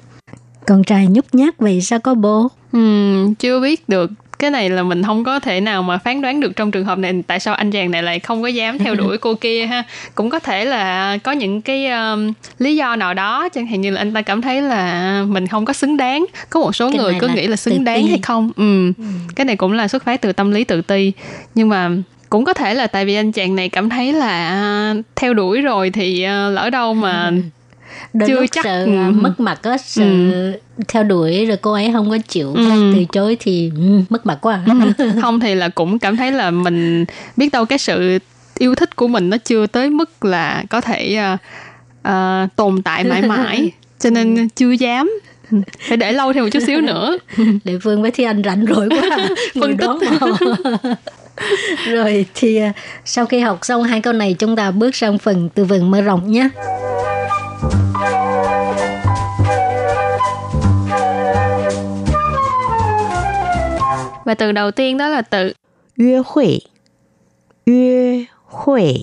[0.67, 2.49] Con trai nhút nhát vậy sao có bố?
[2.73, 4.11] Ừm, chưa biết được.
[4.44, 6.98] cái này là mình không có thể nào mà phán đoán được trong trường hợp
[6.98, 9.84] này tại sao anh chàng này lại không có dám theo đuổi cô kia ha.
[10.16, 13.92] Cũng có thể là có những cái um, lý do nào đó chẳng hạn như
[13.92, 16.26] là anh ta cảm thấy là mình không có xứng đáng.
[16.50, 18.10] Có một số Cái người cứ nghĩ là xứng đáng ti.
[18.10, 18.52] hay không.
[18.56, 18.92] Ừ.
[19.36, 21.12] Cái này cũng là xuất phát từ tâm lý tự ti.
[21.56, 21.90] Nhưng mà
[22.30, 25.62] cũng có thể là tại vì anh chàng này cảm thấy là à, theo đuổi
[25.62, 27.32] rồi thì à, lỡ đâu mà
[28.14, 28.64] Đôi Chưa lúc chắc.
[28.66, 29.12] sợ Ừ.
[29.12, 30.04] mất mặt á, sợ
[30.88, 32.92] theo đuổi rồi cô ấy không có chịu Ừ.
[32.96, 34.62] từ chối thì ừ, mất mặt quá.
[35.22, 37.06] không thì là cũng cảm thấy là mình
[37.38, 38.20] biết đâu cái sự
[38.58, 41.38] yêu thích của mình nó chưa tới mức là có thể à,
[42.02, 45.12] à, tồn tại mãi mãi cho nên chưa dám
[45.88, 47.18] phải để lâu thêm một chút xíu nữa
[47.64, 49.28] Lệ Phương với Thi Anh rảnh rỗi quá
[49.62, 50.28] phân mà.
[51.92, 52.72] rồi thì à,
[53.06, 56.02] sau khi học xong hai câu này chúng ta bước sang phần từ vựng mở
[56.02, 56.50] rộng nhé
[64.25, 65.53] và từ đầu tiên đó là từ
[65.97, 66.61] 约会，
[67.65, 68.95] 约会，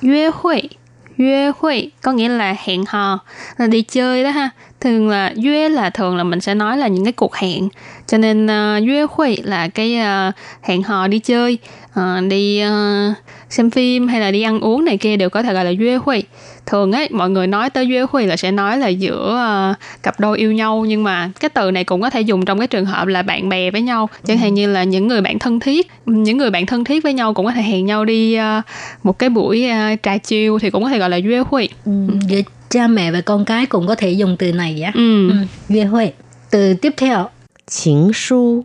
[0.00, 0.70] 约会
[1.16, 3.18] 约会có nghĩa là hẹn hò
[3.56, 4.50] là đi chơi đó ha
[4.80, 7.68] thường là约là thường là mình sẽ nói là những cái cuộc hẹn
[8.06, 9.96] cho nên uh, 约会 là cái
[10.28, 11.58] uh, hẹn hò đi chơi
[11.94, 13.12] Ờ, đi ờ,
[13.50, 16.24] xem phim hay là đi ăn uống này kia đều có thể gọi là 约会
[16.69, 20.19] thường ấy mọi người nói tới duyê huy là sẽ nói là giữa uh, cặp
[20.19, 22.85] đôi yêu nhau nhưng mà cái từ này cũng có thể dùng trong cái trường
[22.85, 24.09] hợp là bạn bè với nhau.
[24.25, 24.41] Chẳng ừ.
[24.41, 27.33] hạn như là những người bạn thân thiết những người bạn thân thiết với nhau
[27.33, 28.65] cũng có thể hẹn nhau đi uh,
[29.03, 31.91] một cái buổi uh, trà chiều thì cũng có thể gọi là duyê huy ừ,
[32.29, 32.41] ừ.
[32.69, 35.29] cha mẹ và con cái cũng có thể dùng từ này vậy ừ.
[35.69, 36.05] ừ huy
[36.51, 37.29] từ tiếp theo.
[37.67, 38.63] Chính su.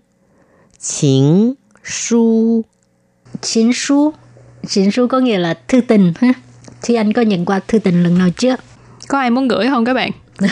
[0.80, 2.62] Chính su.
[3.40, 4.12] Chính su.
[4.68, 6.32] Chính su có nghĩa là thư tình ha.
[6.86, 8.56] Thì anh có nhận qua thư tình lần nào chưa?
[9.08, 10.10] Có ai muốn gửi không các bạn?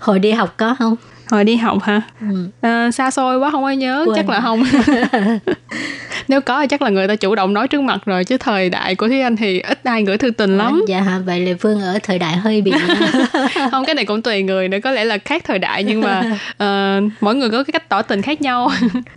[0.00, 0.96] Hồi đi học có không?
[1.30, 2.02] hồi đi học hả?
[2.20, 2.48] Ừ.
[2.60, 4.04] à, xa xôi quá không ai nhớ.
[4.06, 4.16] Quên.
[4.16, 4.62] chắc là không.
[6.28, 8.70] Nếu có thì chắc là người ta chủ động nói trước mặt rồi chứ thời
[8.70, 10.82] đại của thúy anh thì ít ai gửi thư tình dạ, lắm.
[10.88, 12.72] dạ hả vậy là phương ở thời đại hơi bị
[13.70, 14.78] không cái này cũng tùy người nữa.
[14.84, 18.02] Có lẽ là khác thời đại nhưng mà uh, mỗi người có cái cách tỏ
[18.02, 18.70] tình khác nhau.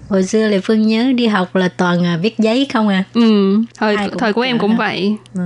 [0.10, 3.04] Hồi xưa là phương nhớ đi học là toàn à, viết giấy không à?
[3.13, 3.30] Ừ
[3.78, 5.15] thời thời của em cũng vậy.
[5.34, 5.41] Ừ.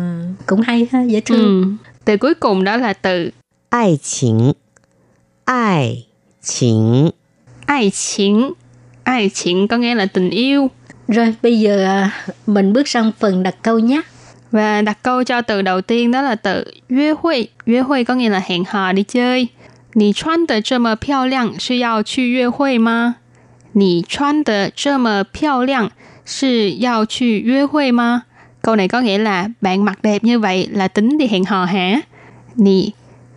[0.46, 1.78] cũng hay ha dễ thương.
[1.80, 1.88] Ừ.
[2.06, 3.32] từ cuối cùng đó là từ
[3.70, 4.56] ai 情
[5.46, 6.06] 爱
[6.43, 7.13] 情，
[7.67, 8.53] ai chính
[9.05, 10.71] ai chính có nghĩa là tình yêu
[11.09, 12.11] Rồi bây giờ à,
[12.47, 14.01] mình bước sang phần đặt câu nhé.
[14.51, 18.65] và đặt câu cho từ đầu tiên đó là từ 约会约会 có nghĩa là hẹn
[18.65, 19.49] hò đi chơi
[19.95, 23.17] 你穿的这么漂亮是要去约会吗？
[23.73, 25.91] 你穿的这么漂亮
[26.25, 28.23] 是要去约会吗？
[28.63, 32.01] Câu này có nghĩa là bạn mặc đẹp như vậy là tính đi hẹn hò hả?
[32.57, 32.91] Nì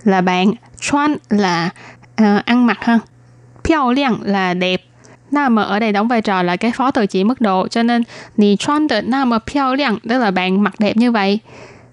[0.04, 1.70] là bạn, chuan là
[2.16, 3.00] à, ăn mặc ha.
[3.64, 4.84] Piao liang là đẹp.
[5.32, 7.84] Na mà ở đây đóng vai trò là cái phó từ chỉ mức độ cho
[7.84, 8.04] nên
[8.38, 11.40] nì chuan de na mà piao liang tức là bạn mặc đẹp như vậy.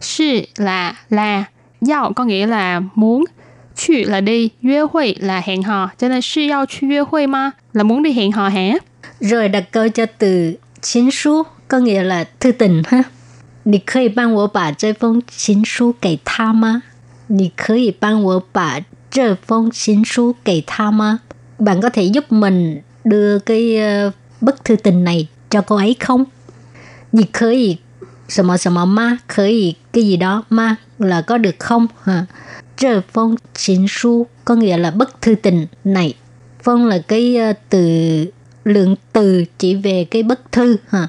[0.00, 1.44] Sư là là
[1.88, 3.24] Yao có nghĩa là muốn
[3.76, 7.26] Chu là đi, yue hui là hẹn hò Cho nên sư yao chu yue hui
[7.26, 8.72] ma Là muốn đi hẹn hò hả?
[9.20, 13.02] Rồi đặt câu cho từ chính书 có nghĩa là thư tình ha.
[13.64, 16.82] 你可以帮我把这封情书给他吗？
[17.26, 18.80] 你可以帮我把
[19.12, 21.20] 这封情书给他吗？
[21.58, 26.26] Bạn có thể giúp mình đưa cái ờ, bức thư tình này cho cô ấy không?
[27.10, 27.78] 你可以
[28.28, 29.20] 什么什么吗？
[29.26, 31.88] 可以 cái gì đó ma là có được không?
[32.02, 32.26] Ha.
[32.76, 36.14] 这封情书 có nghĩa là bức thư tình này.
[36.62, 38.26] Phong là cái ờ, từ
[38.64, 41.08] lượng từ chỉ về cái bức thư ha.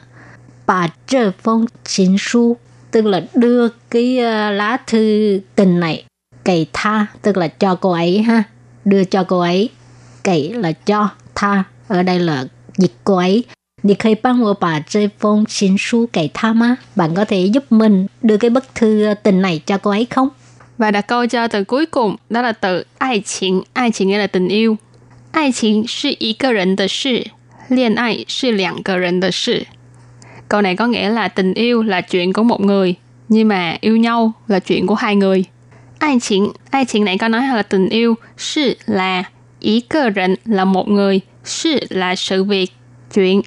[0.65, 2.57] Bà trơ phong chính su
[2.91, 6.03] tức là đưa cái ờ, lá thư tình này
[6.43, 8.43] cày tha tức là cho cô ấy ha
[8.85, 9.69] đưa cho cô ấy
[10.23, 12.45] cày là cho tha ở đây là
[12.77, 13.43] dịch cô ấy
[13.83, 16.77] Đi khơi帮我把这封情书给他吗?
[16.95, 20.29] Bạn có thể giúp mình đưa cái bức thư tình này cho cô ấy không?
[20.77, 23.63] Và đặt câu cho từ cuối cùng đó là từ ai情.
[23.73, 24.77] Ai情 nghĩa là tình yêu.
[25.31, 27.31] Ai情是一个人的事，
[27.69, 29.65] 恋爱是两个人的事。
[30.49, 32.95] Câu này có nghĩa là tình yêu là chuyện của một người,
[33.29, 35.45] nhưng mà yêu nhau là chuyện của hai người.
[36.03, 39.23] Ai情, ai情này có nói là tình yêu, sự là
[39.59, 42.71] ý cơ rỉnh là một người, sự là sự việc,
[43.13, 43.41] chuyện.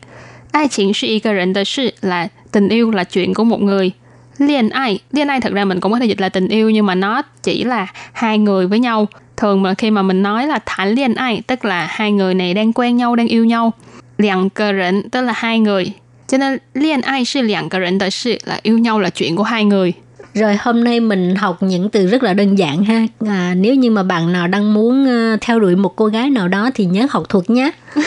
[0.53, 3.93] Ai情是一个人的事 là tình yêu là chuyện của một người.
[4.39, 6.87] Liên ai, liên ai thật ra mình cũng có thể dịch là tình yêu nhưng
[6.87, 9.09] mà nó chỉ là hai người với nhau.
[9.37, 12.55] Thường mà khi mà mình nói là thản liên ai tức là hai người này
[12.55, 13.73] đang quen nhau, đang yêu nhau.
[14.19, 15.93] Liang cơ rỉnh tức là hai người.
[16.29, 19.43] Cho nên liên ai là liang cơ rỉnh 的事 là yêu nhau là chuyện của
[19.43, 19.93] hai người.
[20.37, 23.07] Rồi hôm nay mình học những từ rất là đơn giản ha.
[23.27, 26.49] À, nếu như mà bạn nào đang muốn ờ, theo đuổi một cô gái nào
[26.49, 27.71] đó thì nhớ học thuộc nhé.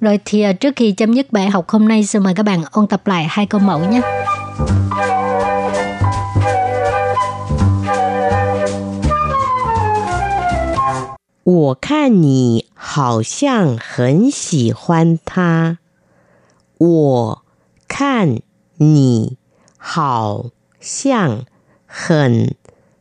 [0.00, 2.62] Rồi thì ờ, trước khi chấm dứt bài học hôm nay xin mời các bạn
[2.70, 4.00] ôn tập lại hai câu mẫu nhé.
[11.44, 15.76] 我看你好像很喜欢他。
[16.78, 17.44] 我
[17.86, 18.40] 看
[18.78, 19.36] 你
[19.76, 20.46] 好
[20.80, 21.44] 像
[21.86, 22.54] 很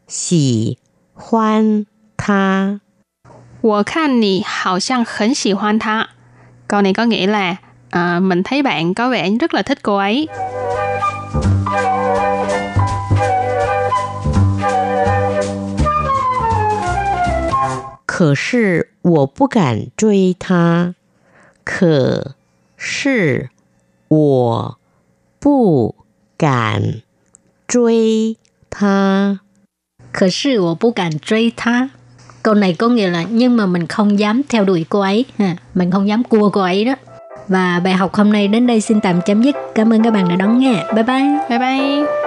[0.07, 0.77] 喜
[1.13, 1.85] 欢
[2.17, 2.81] 他。
[3.61, 6.09] 我看你好像很喜欢他.
[6.67, 7.55] Câu này có nghĩa là
[7.89, 10.27] à, mình thấy bạn có vẻ rất là thích cô ấy.
[18.05, 20.93] 可是我不敢追他。
[21.63, 22.35] 可
[22.77, 23.49] 是
[24.07, 24.79] 我
[25.39, 25.95] 不
[26.37, 27.01] 敢
[27.67, 28.35] 追
[28.69, 29.37] 他。
[30.13, 31.87] Khờ sư wo bu敢truy tha.
[32.43, 35.25] Câu này có nghĩa là nhưng mà mình không dám theo đuổi cô ấy.
[35.37, 35.55] Ha.
[35.73, 36.95] Mình không dám cua cô ấy đó.
[37.47, 39.55] Và bài học hôm nay đến đây xin tạm chấm dứt.
[39.75, 40.83] Cảm ơn các bạn đã đón nghe.
[40.93, 41.25] Bye bye.
[41.49, 42.26] Bye bye.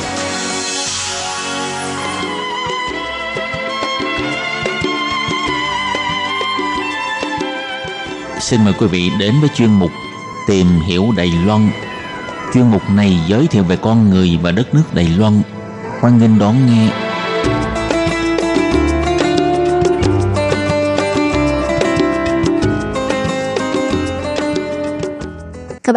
[8.51, 9.91] Xin mời quý vị đến với chuyên mục
[10.47, 11.69] Tìm hiểu Đài Loan.
[12.53, 15.41] Chuyên mục này giới thiệu về con người và đất nước Đài Loan.
[15.99, 17.00] Hoan nghênh đón nghe.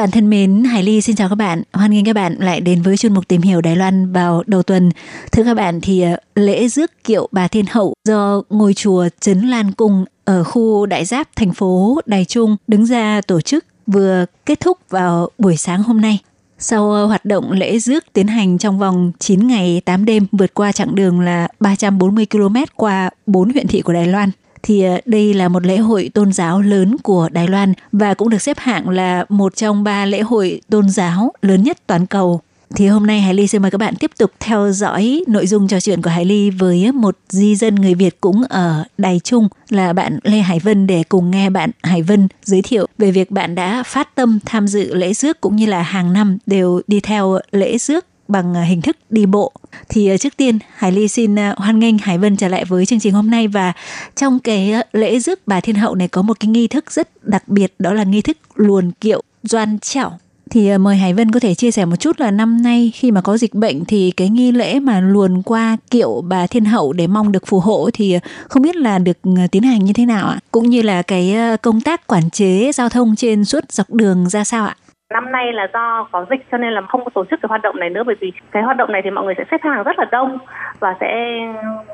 [0.04, 1.62] Bạn thân mến, Hải Ly xin chào các bạn.
[1.72, 4.62] Hoan nghênh các bạn lại đến với chuyên mục tìm hiểu Đài Loan vào đầu
[4.62, 4.90] tuần.
[5.32, 9.40] Thưa các bạn thì ờ, lễ rước kiệu bà Thiên Hậu do ngôi chùa Trấn
[9.40, 14.24] Lan Cung ở khu Đại Giáp thành phố Đài Trung đứng ra tổ chức vừa
[14.46, 16.18] kết thúc vào buổi sáng hôm nay.
[16.58, 20.72] Sau hoạt động lễ rước tiến hành trong vòng 9 ngày 8 đêm vượt qua
[20.72, 24.30] chặng đường là 340 km qua 4 huyện thị của Đài Loan
[24.64, 28.28] thì ờ, đây là một lễ hội tôn giáo lớn của Đài Loan và cũng
[28.28, 32.40] được xếp hạng là một trong ba lễ hội tôn giáo lớn nhất toàn cầu.
[32.76, 35.68] Thì hôm nay Hải Ly xin mời các bạn tiếp tục theo dõi nội dung
[35.68, 39.48] trò chuyện của Hải Ly với một di dân người Việt cũng ở Đài Trung
[39.68, 43.30] là bạn Lê Hải Vân để cùng nghe bạn Hải Vân giới thiệu về việc
[43.30, 47.00] bạn đã phát tâm tham dự lễ rước cũng như là hàng năm đều đi
[47.00, 49.52] theo lễ rước bằng à, hình thức đi bộ.
[49.88, 52.86] Thì à, trước tiên, Hải Ly xin à, hoan nghênh Hải Vân trở lại với
[52.86, 53.72] chương trình hôm nay và
[54.16, 57.48] trong cái lễ rước bà Thiên Hậu này có một cái nghi thức rất đặc
[57.48, 60.18] biệt, đó là nghi thức luồn kiệu doan chảo
[60.50, 63.20] thì mời Hải Vân có thể chia sẻ một chút là năm nay khi mà
[63.20, 67.06] có dịch bệnh thì cái nghi lễ mà luồn qua kiệu bà Thiên Hậu để
[67.06, 69.18] mong được phù hộ thì không biết là được
[69.50, 70.38] tiến hành như thế nào ạ?
[70.50, 74.44] Cũng như là cái công tác quản chế giao thông trên suốt dọc đường ra
[74.44, 74.76] sao ạ?
[75.14, 77.62] Năm nay là do có dịch cho nên là không có tổ chức cái hoạt
[77.62, 79.82] động này nữa bởi vì cái hoạt động này thì mọi người sẽ xếp hàng
[79.82, 80.38] rất là đông
[80.80, 81.38] và sẽ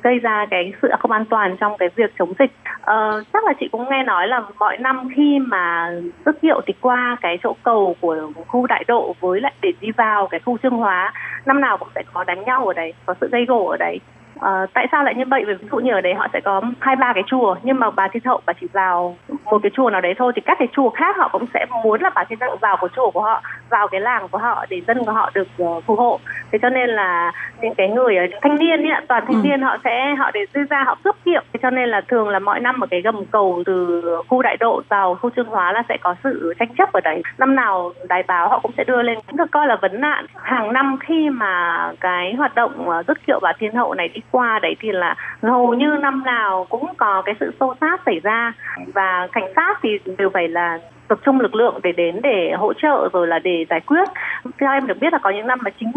[0.03, 2.51] gây ra cái sự không an toàn trong cái việc chống dịch.
[2.81, 5.91] Ờ, chắc là chị cũng nghe nói là mọi năm khi mà
[6.25, 9.91] rước kiệu thì qua cái chỗ cầu của khu đại độ với lại để đi
[9.91, 11.13] vào cái khu trương hóa
[11.47, 13.99] năm nào cũng sẽ có đánh nhau ở đấy có sự gây gổ ở đấy.
[14.41, 15.45] À, tại sao lại như vậy?
[15.47, 17.91] Vì ví dụ như ở đấy họ sẽ có hai ba cái chùa nhưng mà
[17.91, 20.69] bà thiên hậu bà chỉ vào một cái chùa nào đấy thôi thì các cái
[20.73, 23.43] chùa khác họ cũng sẽ muốn là bà thiên hậu vào của chùa của họ
[23.71, 26.21] vào cái làng của họ để dân của họ được uh, phù hộ
[26.53, 29.49] thế cho nên là những cái người ở thanh niên ấy, toàn thanh ừ.
[29.49, 32.29] niên họ sẽ họ để đưa ra họ cướp kiệu thế cho nên là thường
[32.29, 35.73] là mọi năm ở cái gầm cầu từ khu đại độ vào khu trương hóa
[35.73, 38.85] là sẽ có sự tranh chấp ở đấy năm nào đài báo họ cũng sẽ
[38.85, 42.89] đưa lên cũng được coi là vấn nạn hàng năm khi mà cái hoạt động
[42.89, 46.23] uh, rước kiệu bà thiên hậu này đi qua đấy thì là hầu như năm
[46.25, 48.53] nào cũng có cái sự xô xát xảy ra.
[48.95, 50.79] Và cảnh sát thì đều phải là
[51.11, 54.09] tập trung lực lượng để đến để hỗ trợ rồi là để giải quyết.
[54.61, 55.93] Theo em được biết là có những năm mà chính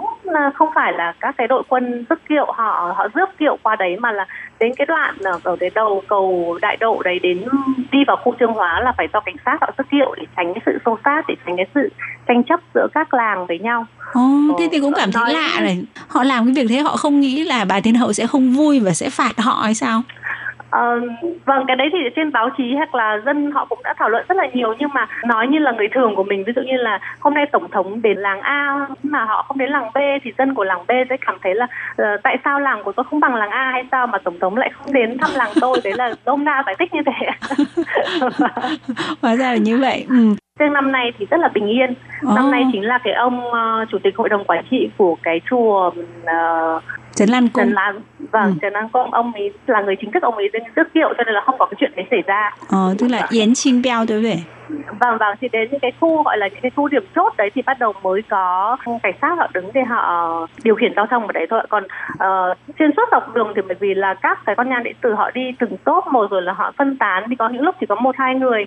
[0.55, 3.97] không phải là các cái đội quân rước kiệu họ họ rước kiệu qua đấy
[3.99, 4.25] mà là
[4.59, 7.43] đến cái đoạn ở cái đầu cầu đại độ đấy đến
[7.91, 10.53] đi vào khu trương hóa là phải do cảnh sát họ rước kiệu để tránh
[10.53, 11.89] cái sự xô xát để tránh cái sự
[12.27, 13.85] tranh chấp giữa các làng với nhau.
[14.13, 15.83] Ồ, oh, thế thì cũng cảm thấy lạ này.
[16.07, 18.79] Họ làm cái việc thế họ không nghĩ là bà thiên hậu sẽ không vui
[18.79, 20.01] và sẽ phạt họ hay sao
[20.73, 21.03] Uh,
[21.45, 24.25] vâng cái đấy thì trên báo chí hoặc là dân họ cũng đã thảo luận
[24.29, 26.77] rất là nhiều nhưng mà nói như là người thường của mình ví dụ như
[26.77, 30.31] là hôm nay tổng thống đến làng A mà họ không đến làng B thì
[30.37, 33.19] dân của làng B sẽ cảm thấy là uh, tại sao làng của tôi không
[33.19, 35.93] bằng làng A hay sao mà tổng thống lại không đến thăm làng tôi đấy
[35.97, 37.27] là đông na giải thích như thế
[39.21, 40.35] hóa ra là như vậy ừ.
[40.59, 41.91] Riêng năm nay thì rất là bình yên.
[41.91, 42.35] Oh.
[42.35, 45.41] Năm nay chính là cái ông uh, chủ tịch hội đồng quản trị của cái
[45.49, 46.83] chùa uh,
[47.15, 47.63] Trấn Lan Cung.
[47.63, 48.53] Trấn Lan, vâng, ừ.
[48.61, 51.23] Trấn Lan Cung ông ấy là người chính thức ông ấy đến tước kiệu cho
[51.23, 52.51] nên là không có cái chuyện đấy xảy ra.
[52.69, 54.41] Ờ, tức là Yến Trinh Biao đúng không?
[54.99, 57.49] Vâng, vâng, thì đến những cái khu gọi là những cái khu điểm chốt đấy
[57.55, 61.27] thì bắt đầu mới có cảnh sát họ đứng để họ điều khiển giao thông
[61.27, 61.61] ở đấy thôi.
[61.69, 61.83] Còn
[62.13, 65.13] uh, trên suốt dọc đường thì bởi vì là các cái con nhang điện tử
[65.13, 67.85] họ đi từng tốt một rồi là họ phân tán thì có những lúc chỉ
[67.85, 68.65] có một hai người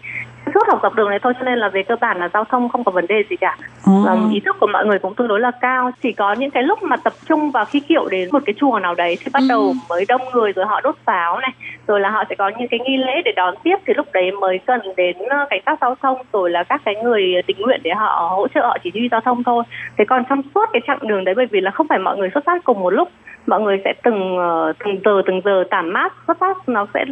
[0.55, 2.68] suốt học dọc đường này thôi cho nên là về cơ bản là giao thông
[2.68, 5.41] không có vấn đề gì cả và ý thức của mọi người cũng tương đối
[5.41, 8.43] là cao chỉ có những cái lúc mà tập trung vào khi kiệu đến một
[8.47, 9.47] cái chùa nào đấy thì bắt ừ.
[9.49, 11.51] đầu mới đông người rồi họ đốt pháo này
[11.87, 14.32] rồi là họ sẽ có những cái nghi lễ để đón tiếp thì lúc đấy
[14.32, 17.80] mới cần đến ờ, cảnh sát giao thông rồi là các cái người tình nguyện
[17.82, 19.64] để họ hỗ trợ họ chỉ huy giao thông thôi
[19.99, 22.30] thế còn trong suốt cái chặng đường đấy bởi vì là không phải mọi người
[22.34, 23.09] xuất phát cùng một lúc
[23.47, 27.05] mọi người sẽ từng ờ, từng giờ từng giờ tản mát xuất phát nó sẽ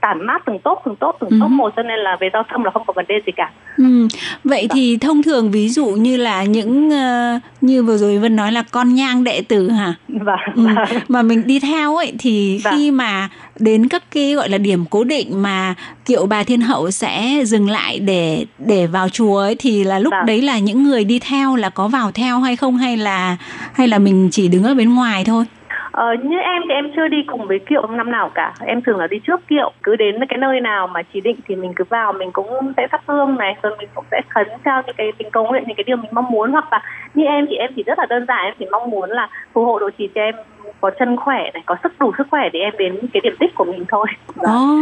[0.00, 1.48] tản mát từng tốt từng tốt từng tốt ừ.
[1.48, 3.50] một cho nên là về giao thông là không có vấn đề gì cả.
[3.78, 4.08] Ừ.
[4.44, 8.52] Vậy thì thông thường ví dụ như là những uh, như vừa rồi Vân nói
[8.52, 9.94] là con nhang đệ tử hả?
[10.08, 10.38] Vâng.
[10.54, 10.66] Ừ.
[11.08, 12.74] Mà mình đi theo ấy thì vâng.
[12.76, 13.28] khi mà
[13.58, 15.74] đến các cái gọi là điểm cố định mà
[16.04, 20.10] kiệu bà thiên hậu sẽ dừng lại để để vào chùa ấy thì là lúc
[20.10, 20.26] Vâng.
[20.26, 23.36] đấy là những người đi theo là có vào theo hay không hay là
[23.72, 25.44] hay là mình chỉ đứng ở bên ngoài thôi
[25.92, 28.52] Ờ, như em thì em chưa đi cùng với kiệu năm nào cả.
[28.66, 31.54] Em thường là đi trước kiệu cứ đến cái nơi nào mà chỉ định thì
[31.56, 34.82] mình cứ vào mình cũng sẽ thắp hương này rồi mình cũng sẽ khấn theo
[34.86, 36.52] những cái mình cầu nguyện những cái điều mình mong muốn.
[36.52, 36.82] Hoặc là
[37.14, 39.64] như em thì em chỉ rất là đơn giản em chỉ mong muốn là phù
[39.64, 40.34] hộ độ trì cho em
[40.80, 43.54] có chân khỏe này có sức đủ sức khỏe để em đến cái điểm đích
[43.54, 44.06] của mình thôi.
[44.36, 44.76] Ồ,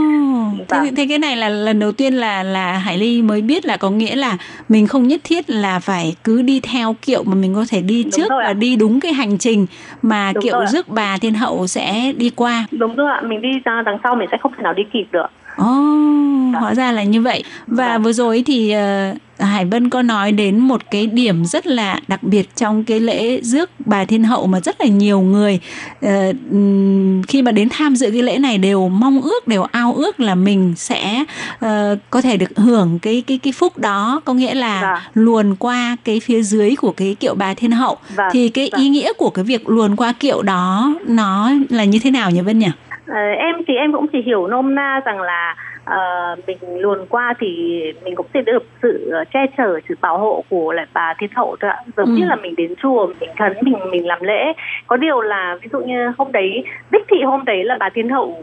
[0.68, 0.94] thế, Vâng.
[0.94, 3.90] thế cái này là lần đầu tiên là là Hải Ly mới biết là có
[3.90, 4.36] nghĩa là
[4.68, 8.02] mình không nhất thiết là phải cứ đi theo kiệu mà mình có thể đi
[8.02, 9.66] Đúng trước và đi đúng cái hành trình
[10.02, 12.66] mà Đúng kiệu rước bà thiên hậu sẽ đi qua.
[12.70, 15.04] đúng rồi ạ mình đi ra đằng sau mình sẽ không thể nào đi kịp
[15.12, 15.26] được
[15.56, 15.64] Ồ,
[16.60, 17.44] hóa ra là như vậy.
[17.66, 18.02] Và Vâng.
[18.02, 22.22] vừa rồi thì ờ, Hải Vân có nói đến một cái điểm rất là đặc
[22.22, 25.60] biệt trong cái lễ rước bà Thiên Hậu mà rất là nhiều người
[26.50, 30.20] ừm, khi mà đến tham dự cái lễ này đều mong ước, đều ao ước
[30.20, 31.24] là mình sẽ
[31.60, 35.02] ờ, có thể được hưởng cái cái cái phúc đó, có nghĩa là Vâng.
[35.14, 37.96] luồn qua cái phía dưới của cái kiệu bà Thiên Hậu.
[38.16, 41.98] Vâng, Thì cái ý nghĩa của cái việc luồn qua kiệu đó nó là như
[41.98, 42.68] thế nào nhỉ Vân nhỉ?
[43.10, 45.54] Ờ, em thì em cũng chỉ hiểu nôm na rằng là
[45.84, 45.98] ờ,
[46.46, 50.44] mình luồn qua thì mình cũng sẽ được sự ờ, che chở sự bảo hộ
[50.48, 51.76] của lại bà thiên hậu thôi ạ.
[51.96, 52.14] Giống Ừ.
[52.16, 54.52] như là mình đến chùa mình khấn mình mình làm lễ.
[54.86, 58.08] Có điều là ví dụ như hôm đấy đích thị hôm đấy là bà thiên
[58.08, 58.38] hậu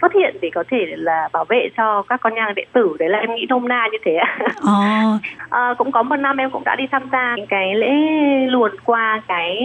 [0.00, 2.96] xuất hiện để có thể là bảo vệ cho các con nhang đệ tử.
[2.98, 4.38] Đấy là em nghĩ nôm na như thế ạ.
[4.66, 4.72] Ồ,
[5.50, 7.90] Ờ, cũng có một năm em cũng đã đi tham gia cái lễ
[8.48, 9.58] luồn qua cái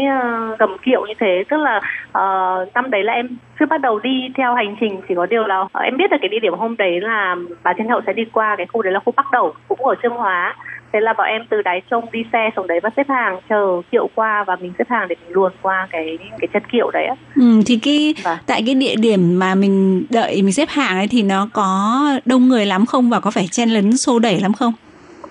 [0.59, 1.43] gầm kiệu như thế.
[1.49, 1.81] Tức là
[2.11, 3.27] ờ, năm đấy là em
[3.59, 6.17] chưa bắt đầu đi theo hành trình chỉ có điều là ờ, em biết là
[6.21, 8.93] cái địa điểm hôm đấy là bà thiên hậu sẽ đi qua cái khu đấy
[8.93, 10.55] là khu bắc đầu cũng ở trương hóa
[10.93, 13.81] thế là bọn em từ đáy trông đi xe xuống đấy và xếp hàng chờ
[13.91, 17.05] kiệu qua và mình xếp hàng để mình luồn qua cái cái chân kiệu đấy
[17.05, 18.37] ạ Ừ, thì cái Vâng.
[18.47, 22.47] tại cái địa điểm mà mình đợi mình xếp hàng ấy thì nó có đông
[22.47, 24.73] người lắm không và có phải chen lấn xô đẩy lắm không?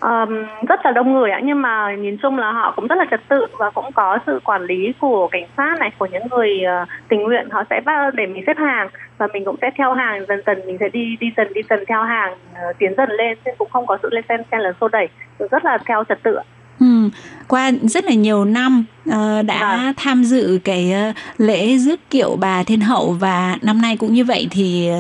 [0.03, 3.05] Um, rất là đông người ạ nhưng mà nhìn chung là họ cũng rất là
[3.11, 6.61] trật tự và cũng có sự quản lý của cảnh sát này của những người
[6.83, 8.89] uh, tình nguyện họ sẽ bắt để mình xếp hàng
[9.19, 11.85] và mình cũng sẽ theo hàng dần dần mình sẽ đi đi dần đi dần
[11.89, 14.75] theo hàng uh, tiến dần lên nên cũng không có sự lên xen xen lẫn
[14.81, 15.09] xô đẩy
[15.51, 16.45] rất là theo trật tự ạ.
[16.83, 17.09] Ừ,
[17.49, 19.95] qua rất là nhiều năm ờ, đã Vâng.
[19.97, 24.25] tham dự cái ờ, lễ rước kiệu bà Thiên Hậu và năm nay cũng như
[24.25, 24.99] vậy thì ờ,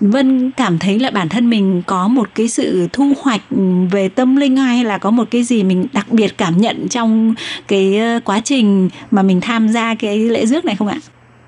[0.00, 3.40] Vân cảm thấy là bản thân mình có một cái sự thu hoạch
[3.90, 7.34] về tâm linh hay là có một cái gì mình đặc biệt cảm nhận trong
[7.68, 10.96] cái ờ, quá trình mà mình tham gia cái lễ rước này không ạ?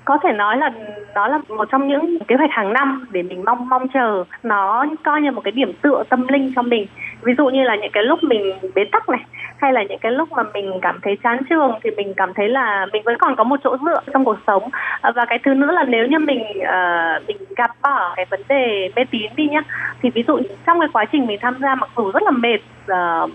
[0.05, 0.71] Có thể nói là
[1.15, 4.23] nó là một trong những kế hoạch hàng năm để mình mong mong chờ.
[4.43, 6.87] Nó coi như một cái điểm tựa tâm linh cho mình.
[7.21, 9.25] Ví dụ như là những cái lúc mình bế tắc này
[9.57, 12.49] hay là những cái lúc mà mình cảm thấy chán trường thì mình cảm thấy
[12.49, 14.63] là mình vẫn còn có một chỗ dựa trong cuộc sống.
[15.01, 18.41] À, và cái thứ nữa là nếu như mình uh, mình gặp bỏ cái vấn
[18.49, 19.61] đề mê tín đi nhá
[20.01, 22.59] thì ví dụ trong cái quá trình mình tham gia mặc dù rất là mệt
[22.91, 23.31] uh,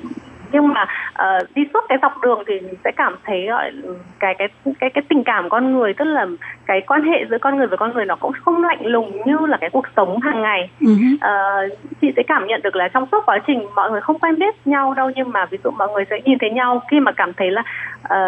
[0.53, 3.73] nhưng mà ờ, đi suốt cái dọc đường thì sẽ cảm thấy gọi
[4.21, 4.49] cái cái
[4.81, 6.27] cái cái tình cảm con người tức là
[6.67, 9.37] cái quan hệ giữa con người với con người nó cũng không lạnh lùng như
[9.47, 10.93] là cái cuộc sống hàng ngày hứ.
[11.21, 11.69] Ờ,
[12.01, 14.55] chị sẽ cảm nhận được là trong suốt quá trình mọi người không quen biết
[14.65, 17.33] nhau đâu nhưng mà ví dụ mọi người sẽ nhìn thấy nhau khi mà cảm
[17.33, 17.63] thấy là
[18.03, 18.19] ờ,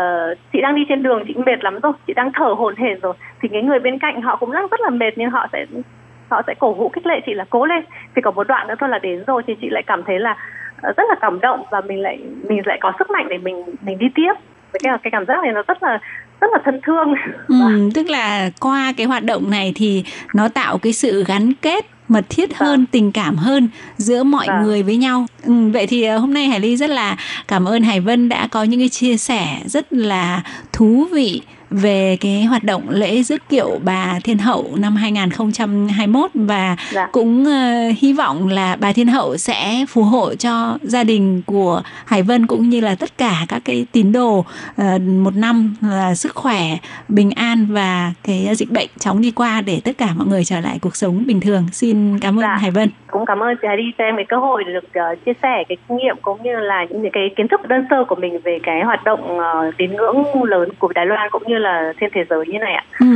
[0.53, 3.15] chị đang đi trên đường chị mệt lắm rồi chị đang thở hổn hển rồi
[3.43, 5.67] thì cái người bên cạnh họ cũng đang rất là mệt nhưng họ sẽ
[6.31, 8.75] họ sẽ cổ vũ khích lệ chị là cố lên thì có một đoạn nữa
[8.79, 10.37] thôi là đến rồi thì chị lại cảm thấy là
[10.83, 12.19] rất là cảm động và mình lại
[12.49, 14.33] mình lại có sức mạnh để mình mình đi tiếp
[14.73, 15.99] cái cái cảm giác này nó rất là
[16.41, 17.15] rất là thân thương
[17.49, 20.05] Ừ, tức là qua cái hoạt động này thì
[20.35, 24.63] nó tạo cái sự gắn kết mật thiết hơn, tình cảm hơn giữa mọi Vâng.
[24.63, 25.27] người với nhau.
[25.47, 27.17] Ừ, vậy thì ờ, hôm nay Hải Ly rất là
[27.49, 32.17] cảm ơn Hải Vân đã có những cái chia sẻ rất là thú vị về
[32.21, 37.07] cái hoạt động lễ rước kiệu bà Thiên Hậu năm 2021 và Dạ.
[37.13, 41.83] cũng ờ, hy vọng là bà Thiên Hậu sẽ phù hộ cho gia đình của
[42.05, 44.45] Hải Vân cũng như là tất cả các cái tín đồ
[44.77, 46.77] ờ, một năm là sức khỏe,
[47.09, 50.61] bình an và cái dịch bệnh chóng đi qua để tất cả mọi người trở
[50.61, 51.67] lại cuộc sống bình thường.
[51.73, 52.57] Xin cảm ơn Dạ.
[52.57, 52.91] Hải Vân.
[53.11, 55.65] Cũng cảm ơn chị Hà đi cho em cái cơ hội được ờ, chia sẻ
[55.69, 58.59] cái kinh nghiệm cũng như là những cái kiến thức đơn sơ của mình về
[58.63, 62.25] cái hoạt động ờ, tín ngưỡng lớn của Đài Loan cũng như là trên thế
[62.31, 62.85] giới như này ạ.
[63.01, 63.07] Ừ.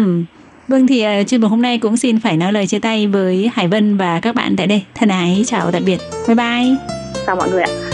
[0.68, 3.50] Vâng thì uh, chuyên mục hôm nay cũng xin phải nói lời chia tay với
[3.54, 4.82] Hải Vân và các bạn tại đây.
[4.94, 5.98] Thân ái chào tạm biệt.
[6.28, 6.76] Bye bye.
[7.26, 7.93] Chào mọi người ạ.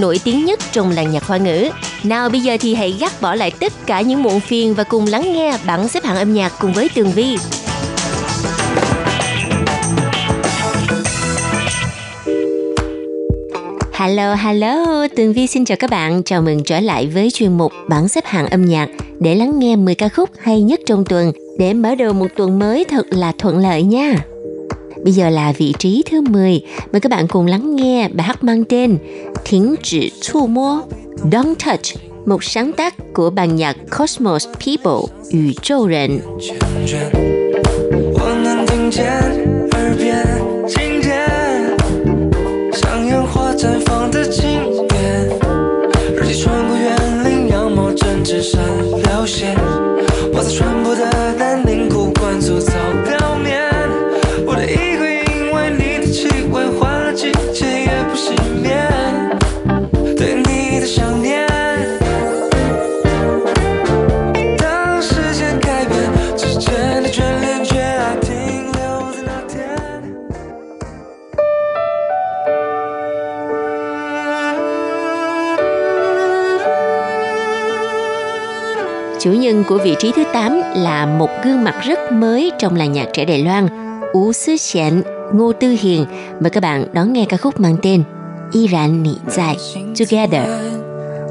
[0.00, 1.68] nổi tiếng nhất trong làng nhạc hoa ngữ.
[2.04, 5.06] Nào bây giờ thì hãy gác bỏ lại tất cả những muộn phiền và cùng
[5.06, 7.38] lắng nghe bảng xếp hạng âm nhạc cùng với Tường Vi.
[13.92, 16.22] Hello, hello, Tường Vi xin chào các bạn.
[16.22, 18.88] Chào mừng trở lại với chuyên mục bảng xếp hạng âm nhạc
[19.20, 22.58] để lắng nghe 10 ca khúc hay nhất trong tuần để mở đầu một tuần
[22.58, 24.14] mới thật là thuận lợi nha.
[25.07, 26.61] Bây giờ là vị trí thứ 10.
[26.91, 28.97] Mời các bạn cùng lắng nghe bài hát mang tên
[29.45, 30.77] Thiến chỉ Chu Mô,
[31.31, 36.21] Don't Touch, một sáng tác của ban nhạc Cosmos People,宇宙人。
[36.39, 37.11] 圈圈，
[38.13, 39.05] 我能听见
[39.71, 40.25] 耳边
[40.67, 41.27] 经典，
[42.73, 44.41] 像烟花绽放的经
[44.87, 45.29] 典。
[46.15, 49.55] 日记穿过园林，羊毛针织上了线，
[50.33, 51.16] 我在穿布的
[79.27, 82.91] Chủ nhân của vị trí thứ 8 là một gương mặt rất mới trong làng
[82.91, 83.67] nhạc trẻ Đài Loan,
[84.13, 85.01] Ú Sư Xiển,
[85.33, 86.05] Ngô Tư Hiền.
[86.39, 88.03] Mời các bạn đón nghe ca khúc mang tên
[88.51, 89.57] Y Rạn Nị Tại
[89.99, 90.47] Together.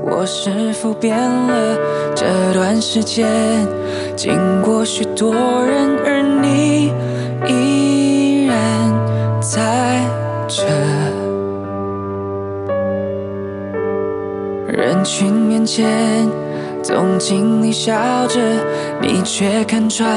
[0.05, 1.79] 我是否变了？
[2.16, 3.25] 这段时间
[4.16, 5.33] 经过许多
[5.64, 6.91] 人，而你
[7.47, 8.93] 依然
[9.41, 10.01] 在
[10.49, 10.64] 这。
[14.66, 16.29] 人群面前，
[16.88, 17.92] 总经理笑
[18.28, 18.40] 着，
[19.02, 20.08] 你却看穿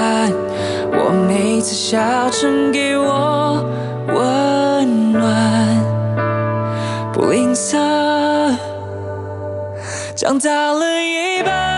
[0.92, 3.60] 我每次笑成给我
[4.06, 5.84] 温暖，
[7.12, 7.76] 不吝啬。
[10.14, 11.69] 长大了一半，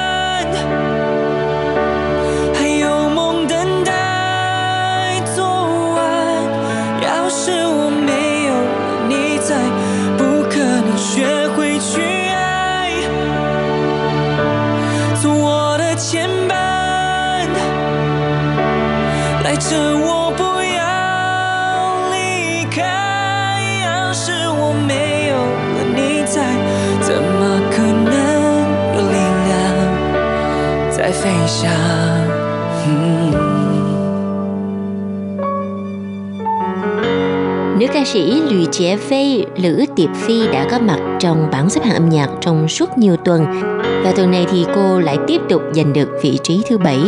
[39.56, 43.16] Lữ Tiệp Phi đã có mặt trong bảng xếp hạng âm nhạc trong suốt nhiều
[43.16, 43.44] tuần.
[44.04, 47.00] Và tuần này thì cô lại tiếp tục giành được vị trí thứ bảy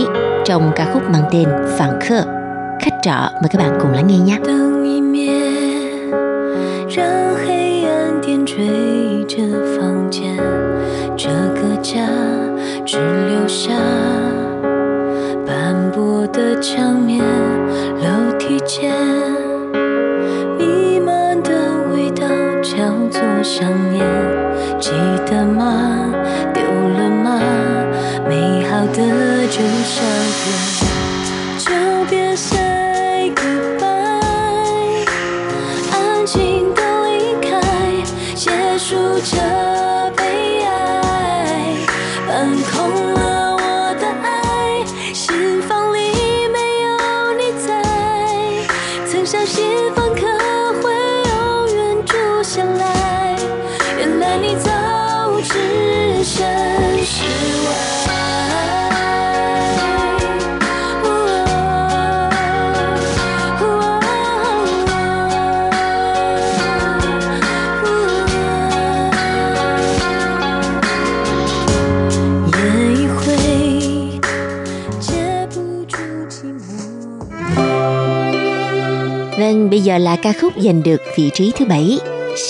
[0.44, 2.24] trong ca khúc mang tên Phản Khơ.
[2.80, 4.38] Khách trọ, mời các bạn cùng lắng nghe nhé.
[23.54, 24.23] 想念。
[79.74, 81.98] Bây giờ là ca khúc giành được vị trí thứ bảy,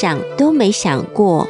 [0.01, 1.45] Sẵn Tố Mấy Sẵn của.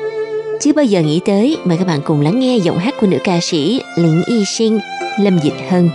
[0.61, 3.18] Chứ bao giờ nghĩ tới, mời các bạn cùng lắng nghe giọng hát của nữ
[3.25, 4.79] ca sĩ Lĩnh Y Sinh,
[5.20, 5.91] Lâm Dịch Hân.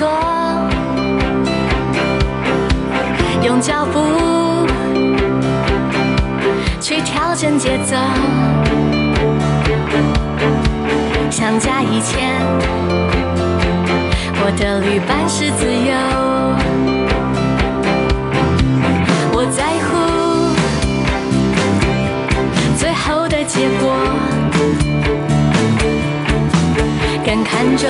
[0.00, 1.57] 如
[3.42, 4.66] 用脚步
[6.80, 7.96] 去调整节奏，
[11.30, 12.34] 想加以前，
[14.40, 15.94] 我的旅伴是自由。
[19.32, 19.88] 我在乎
[22.76, 23.94] 最后的结果，
[27.24, 27.88] 更看重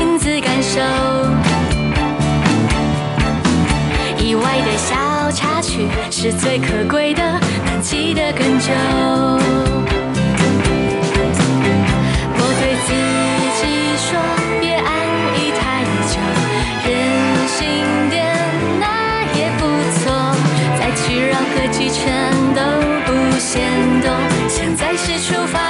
[0.00, 0.80] 亲自感受。
[4.16, 7.22] 意外的小插曲是最可贵的，
[7.66, 8.72] 能记得更久。
[12.32, 12.88] 我对自
[13.60, 13.62] 己
[13.98, 14.08] 说，
[14.58, 14.88] 别安
[15.36, 16.16] 逸太久，
[16.88, 16.88] 任
[17.46, 17.60] 性
[18.08, 18.16] 点
[18.80, 19.60] 那也不
[19.98, 20.00] 错。
[20.78, 22.00] 再去让和气全
[22.54, 22.58] 都
[23.04, 23.68] 不嫌
[24.00, 24.08] 多。
[24.48, 25.69] 现在是出发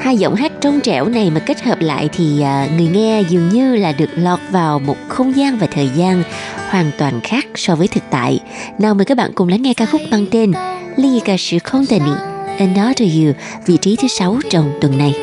[0.00, 3.48] Hai giọng hát trong trẻo này mà kết hợp lại thì à, người nghe dường
[3.48, 6.22] như là được lọt vào một không gian và thời gian
[6.68, 8.40] hoàn toàn khác so với thực tại.
[8.78, 10.52] Nào mời các bạn cùng lắng nghe ca khúc mang tên
[10.96, 12.12] Ly ca sử không tệ nị,
[12.58, 13.32] Another You,
[13.66, 15.14] vị trí thứ sáu trong tuần này.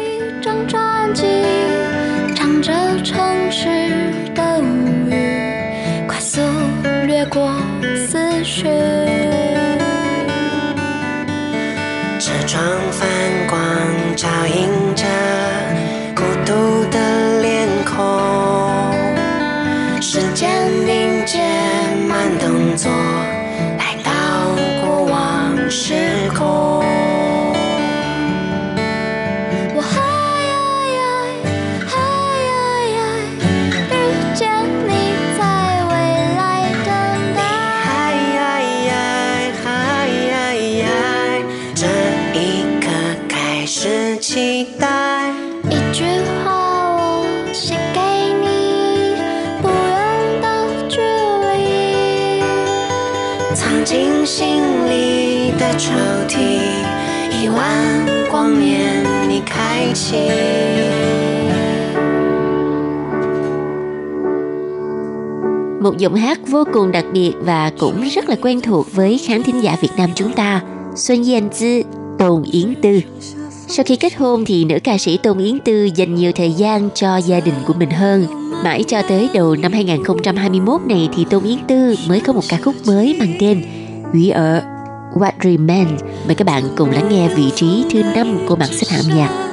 [0.43, 1.25] 张专辑，
[2.35, 2.73] 唱着
[3.03, 3.15] 城
[3.49, 3.65] 市
[4.35, 4.65] 的物
[5.09, 6.41] 语，快速
[7.07, 7.49] 掠过
[7.95, 8.67] 思绪。
[12.19, 12.61] 车窗
[12.91, 13.16] 反
[22.86, 23.27] on.
[59.88, 60.48] 开启。
[65.82, 69.62] Một giọng hát vô cùng đặc biệt và cũng rất là quen thuộc với khán thính
[69.62, 70.62] giả Việt Nam chúng ta,
[70.96, 71.82] Xuân Yên Tư,
[72.18, 73.00] Tôn Yến Tư.
[73.68, 76.88] Sau khi kết hôn thì nữ ca sĩ Tôn Yến Tư dành nhiều thời gian
[76.94, 78.26] cho gia đình của mình hơn.
[78.64, 82.58] Mãi cho tới đầu năm 2021 này thì Tôn Yến Tư mới có một ca
[82.64, 83.62] khúc mới mang tên
[84.12, 84.66] We Are
[85.14, 86.02] What Remains.
[86.26, 89.47] Mời các bạn cùng lắng nghe vị trí thứ năm của bảng xếp hạng nhạc.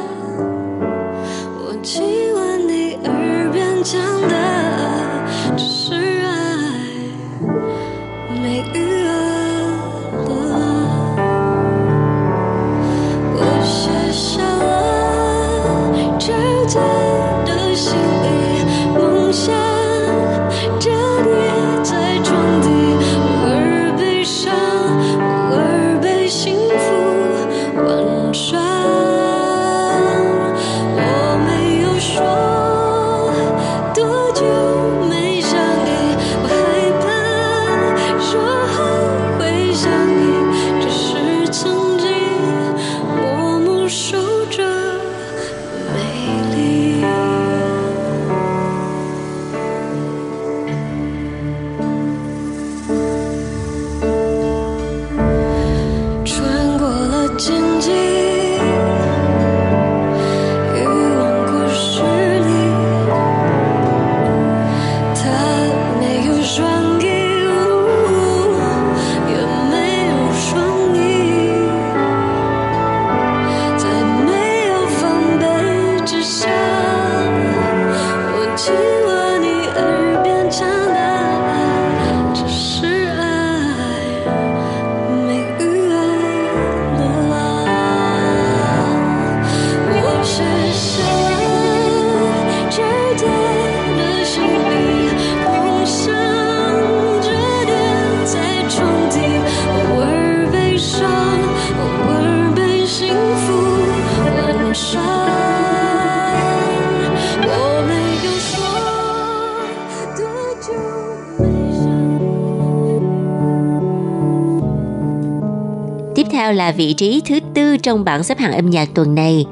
[116.64, 119.46] là vị trí thứ tư trong bảng xếp hạng âm nhạc tuần này.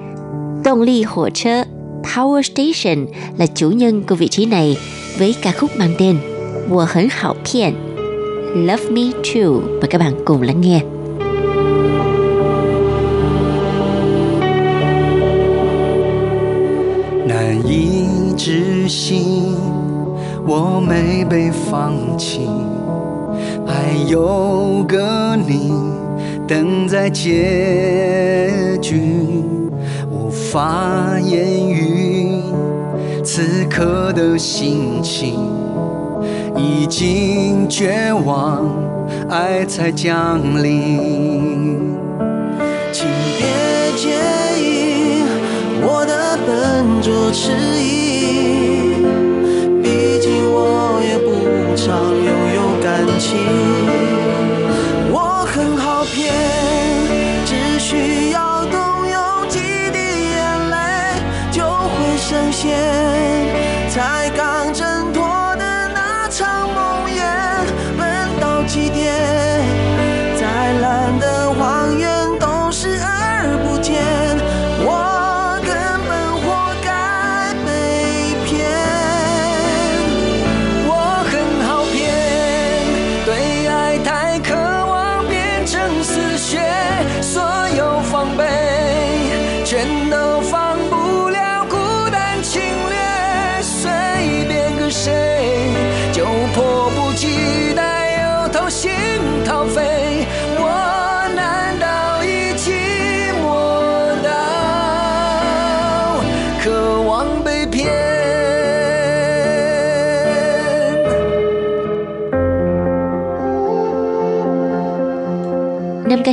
[0.65, 1.63] Động ly h火车
[2.03, 3.07] Power Station
[3.39, 4.77] là chủ nhân của vị trí này
[5.19, 6.17] với ca khúc mang tên
[6.71, 7.75] 我很好骗
[8.55, 10.83] Love Me Too và các bạn cùng lắng nghe.
[17.27, 19.55] 难以置信，
[20.47, 22.41] 我没被放弃，
[23.67, 25.73] 还有个你
[26.46, 29.00] 等在结局，
[30.12, 32.42] 无法言喻
[33.24, 35.36] 此刻的心情，
[36.58, 38.62] 已经绝望，
[39.30, 41.96] 爱才降临，
[42.92, 43.48] 请别
[43.96, 44.10] 介
[44.60, 45.24] 意
[45.82, 49.02] 我的笨拙迟疑，
[49.82, 53.83] 毕竟我也不常拥有感情。
[62.64, 63.03] 会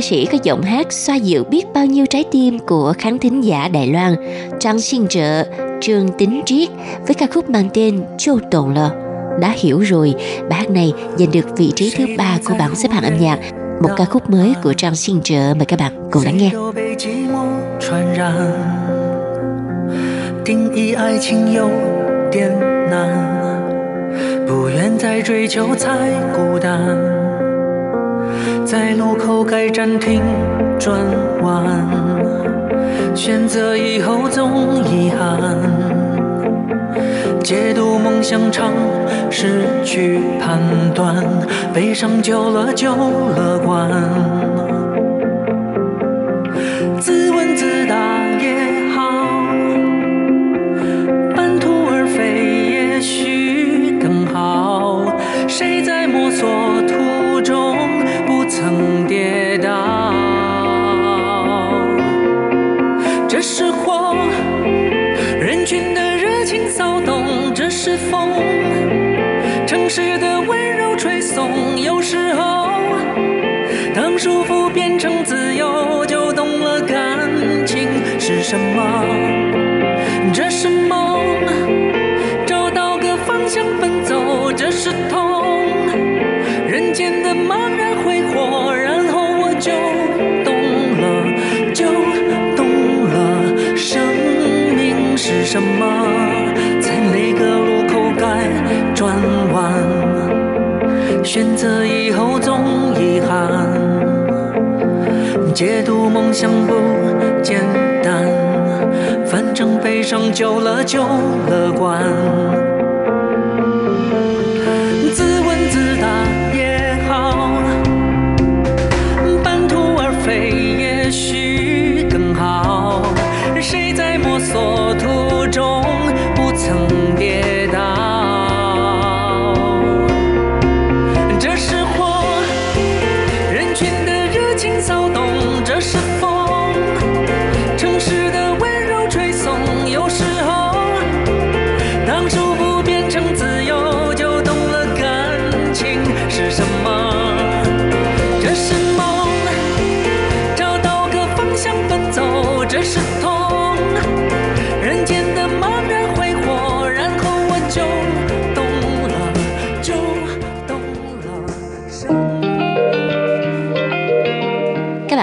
[0.00, 3.68] sĩ có giọng hát xoa dịu biết bao nhiêu trái tim của khán thính giả
[3.68, 4.14] Đài Loan,
[4.60, 5.44] Trang Xin Trợ,
[5.80, 6.68] Trương Tính Triết
[7.06, 8.90] với ca khúc mang tên Châu Tồn Lờ.
[9.40, 10.14] Đã hiểu rồi,
[10.50, 13.38] bài hát này giành được vị trí thứ ba của bảng xếp hạng âm nhạc.
[13.82, 16.50] Một ca khúc mới của Trang Xin Trợ mời các bạn cùng lắng nghe.
[16.50, 17.44] 谁又被寂寞
[17.80, 18.32] 传染？
[20.44, 21.68] 定义爱情有
[22.30, 22.50] 点
[22.90, 23.08] 难，
[24.46, 27.19] 不愿再追求才孤单。
[28.71, 30.21] 在路口该暂停
[30.79, 30.97] 转
[31.41, 31.61] 弯，
[33.13, 35.59] 选择以后总遗憾。
[37.43, 38.71] 解读梦想常
[39.29, 40.57] 失去判
[40.95, 41.21] 断，
[41.73, 43.91] 悲伤久了就乐观。
[69.93, 71.77] 时的温柔吹送。
[71.77, 72.40] 有时候。
[101.33, 103.65] 选择以后总遗憾，
[105.55, 106.73] 解读梦想不
[107.41, 107.61] 简
[108.03, 108.27] 单，
[109.25, 111.01] 反正悲伤久了就
[111.49, 112.80] 乐观。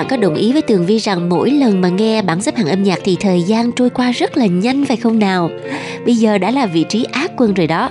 [0.09, 2.83] có đồng ý với Tường Vi rằng mỗi lần mà nghe bảng xếp hạng âm
[2.83, 5.49] nhạc thì thời gian trôi qua rất là nhanh phải không nào?
[6.05, 7.89] Bây giờ đã là vị trí ác quân rồi đó.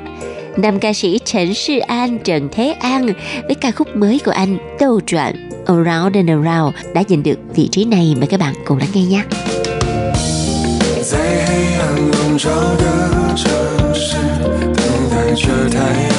[0.56, 3.06] nam ca sĩ Trần Sư An, Trần Thế An
[3.46, 5.32] với ca khúc mới của anh Tô Trọn
[5.66, 8.14] Around and Around đã giành được vị trí này.
[8.18, 9.22] Mời các bạn cùng lắng nghe nhé.
[11.02, 13.50] 在黑暗笼罩的城
[13.92, 14.16] 市，
[14.62, 16.15] 等待着太阳。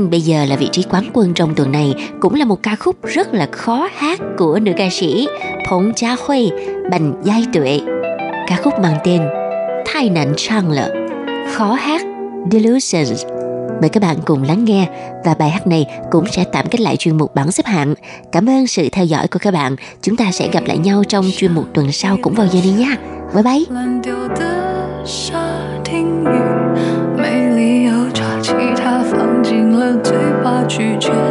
[0.00, 2.76] Vâng, bây giờ là vị trí quán quân trong tuần này cũng là một ca
[2.76, 5.28] khúc rất là khó hát của nữ ca sĩ
[5.70, 6.50] Phong Cha Huy,
[6.90, 7.80] Bành Giai Tuệ.
[8.46, 9.22] Ca khúc mang tên
[9.86, 10.94] Thai nạn trang lợ,
[11.52, 12.02] khó hát
[12.52, 13.24] Delusions.
[13.80, 14.88] Mời các bạn cùng lắng nghe
[15.24, 17.94] và bài hát này cũng sẽ tạm kết lại chuyên mục bảng xếp hạng.
[18.32, 19.76] Cảm ơn sự theo dõi của các bạn.
[20.02, 22.72] Chúng ta sẽ gặp lại nhau trong chuyên mục tuần sau cũng vào giờ này
[22.72, 22.96] nha.
[23.34, 23.64] Bye bye.
[30.50, 31.29] 怕拒绝。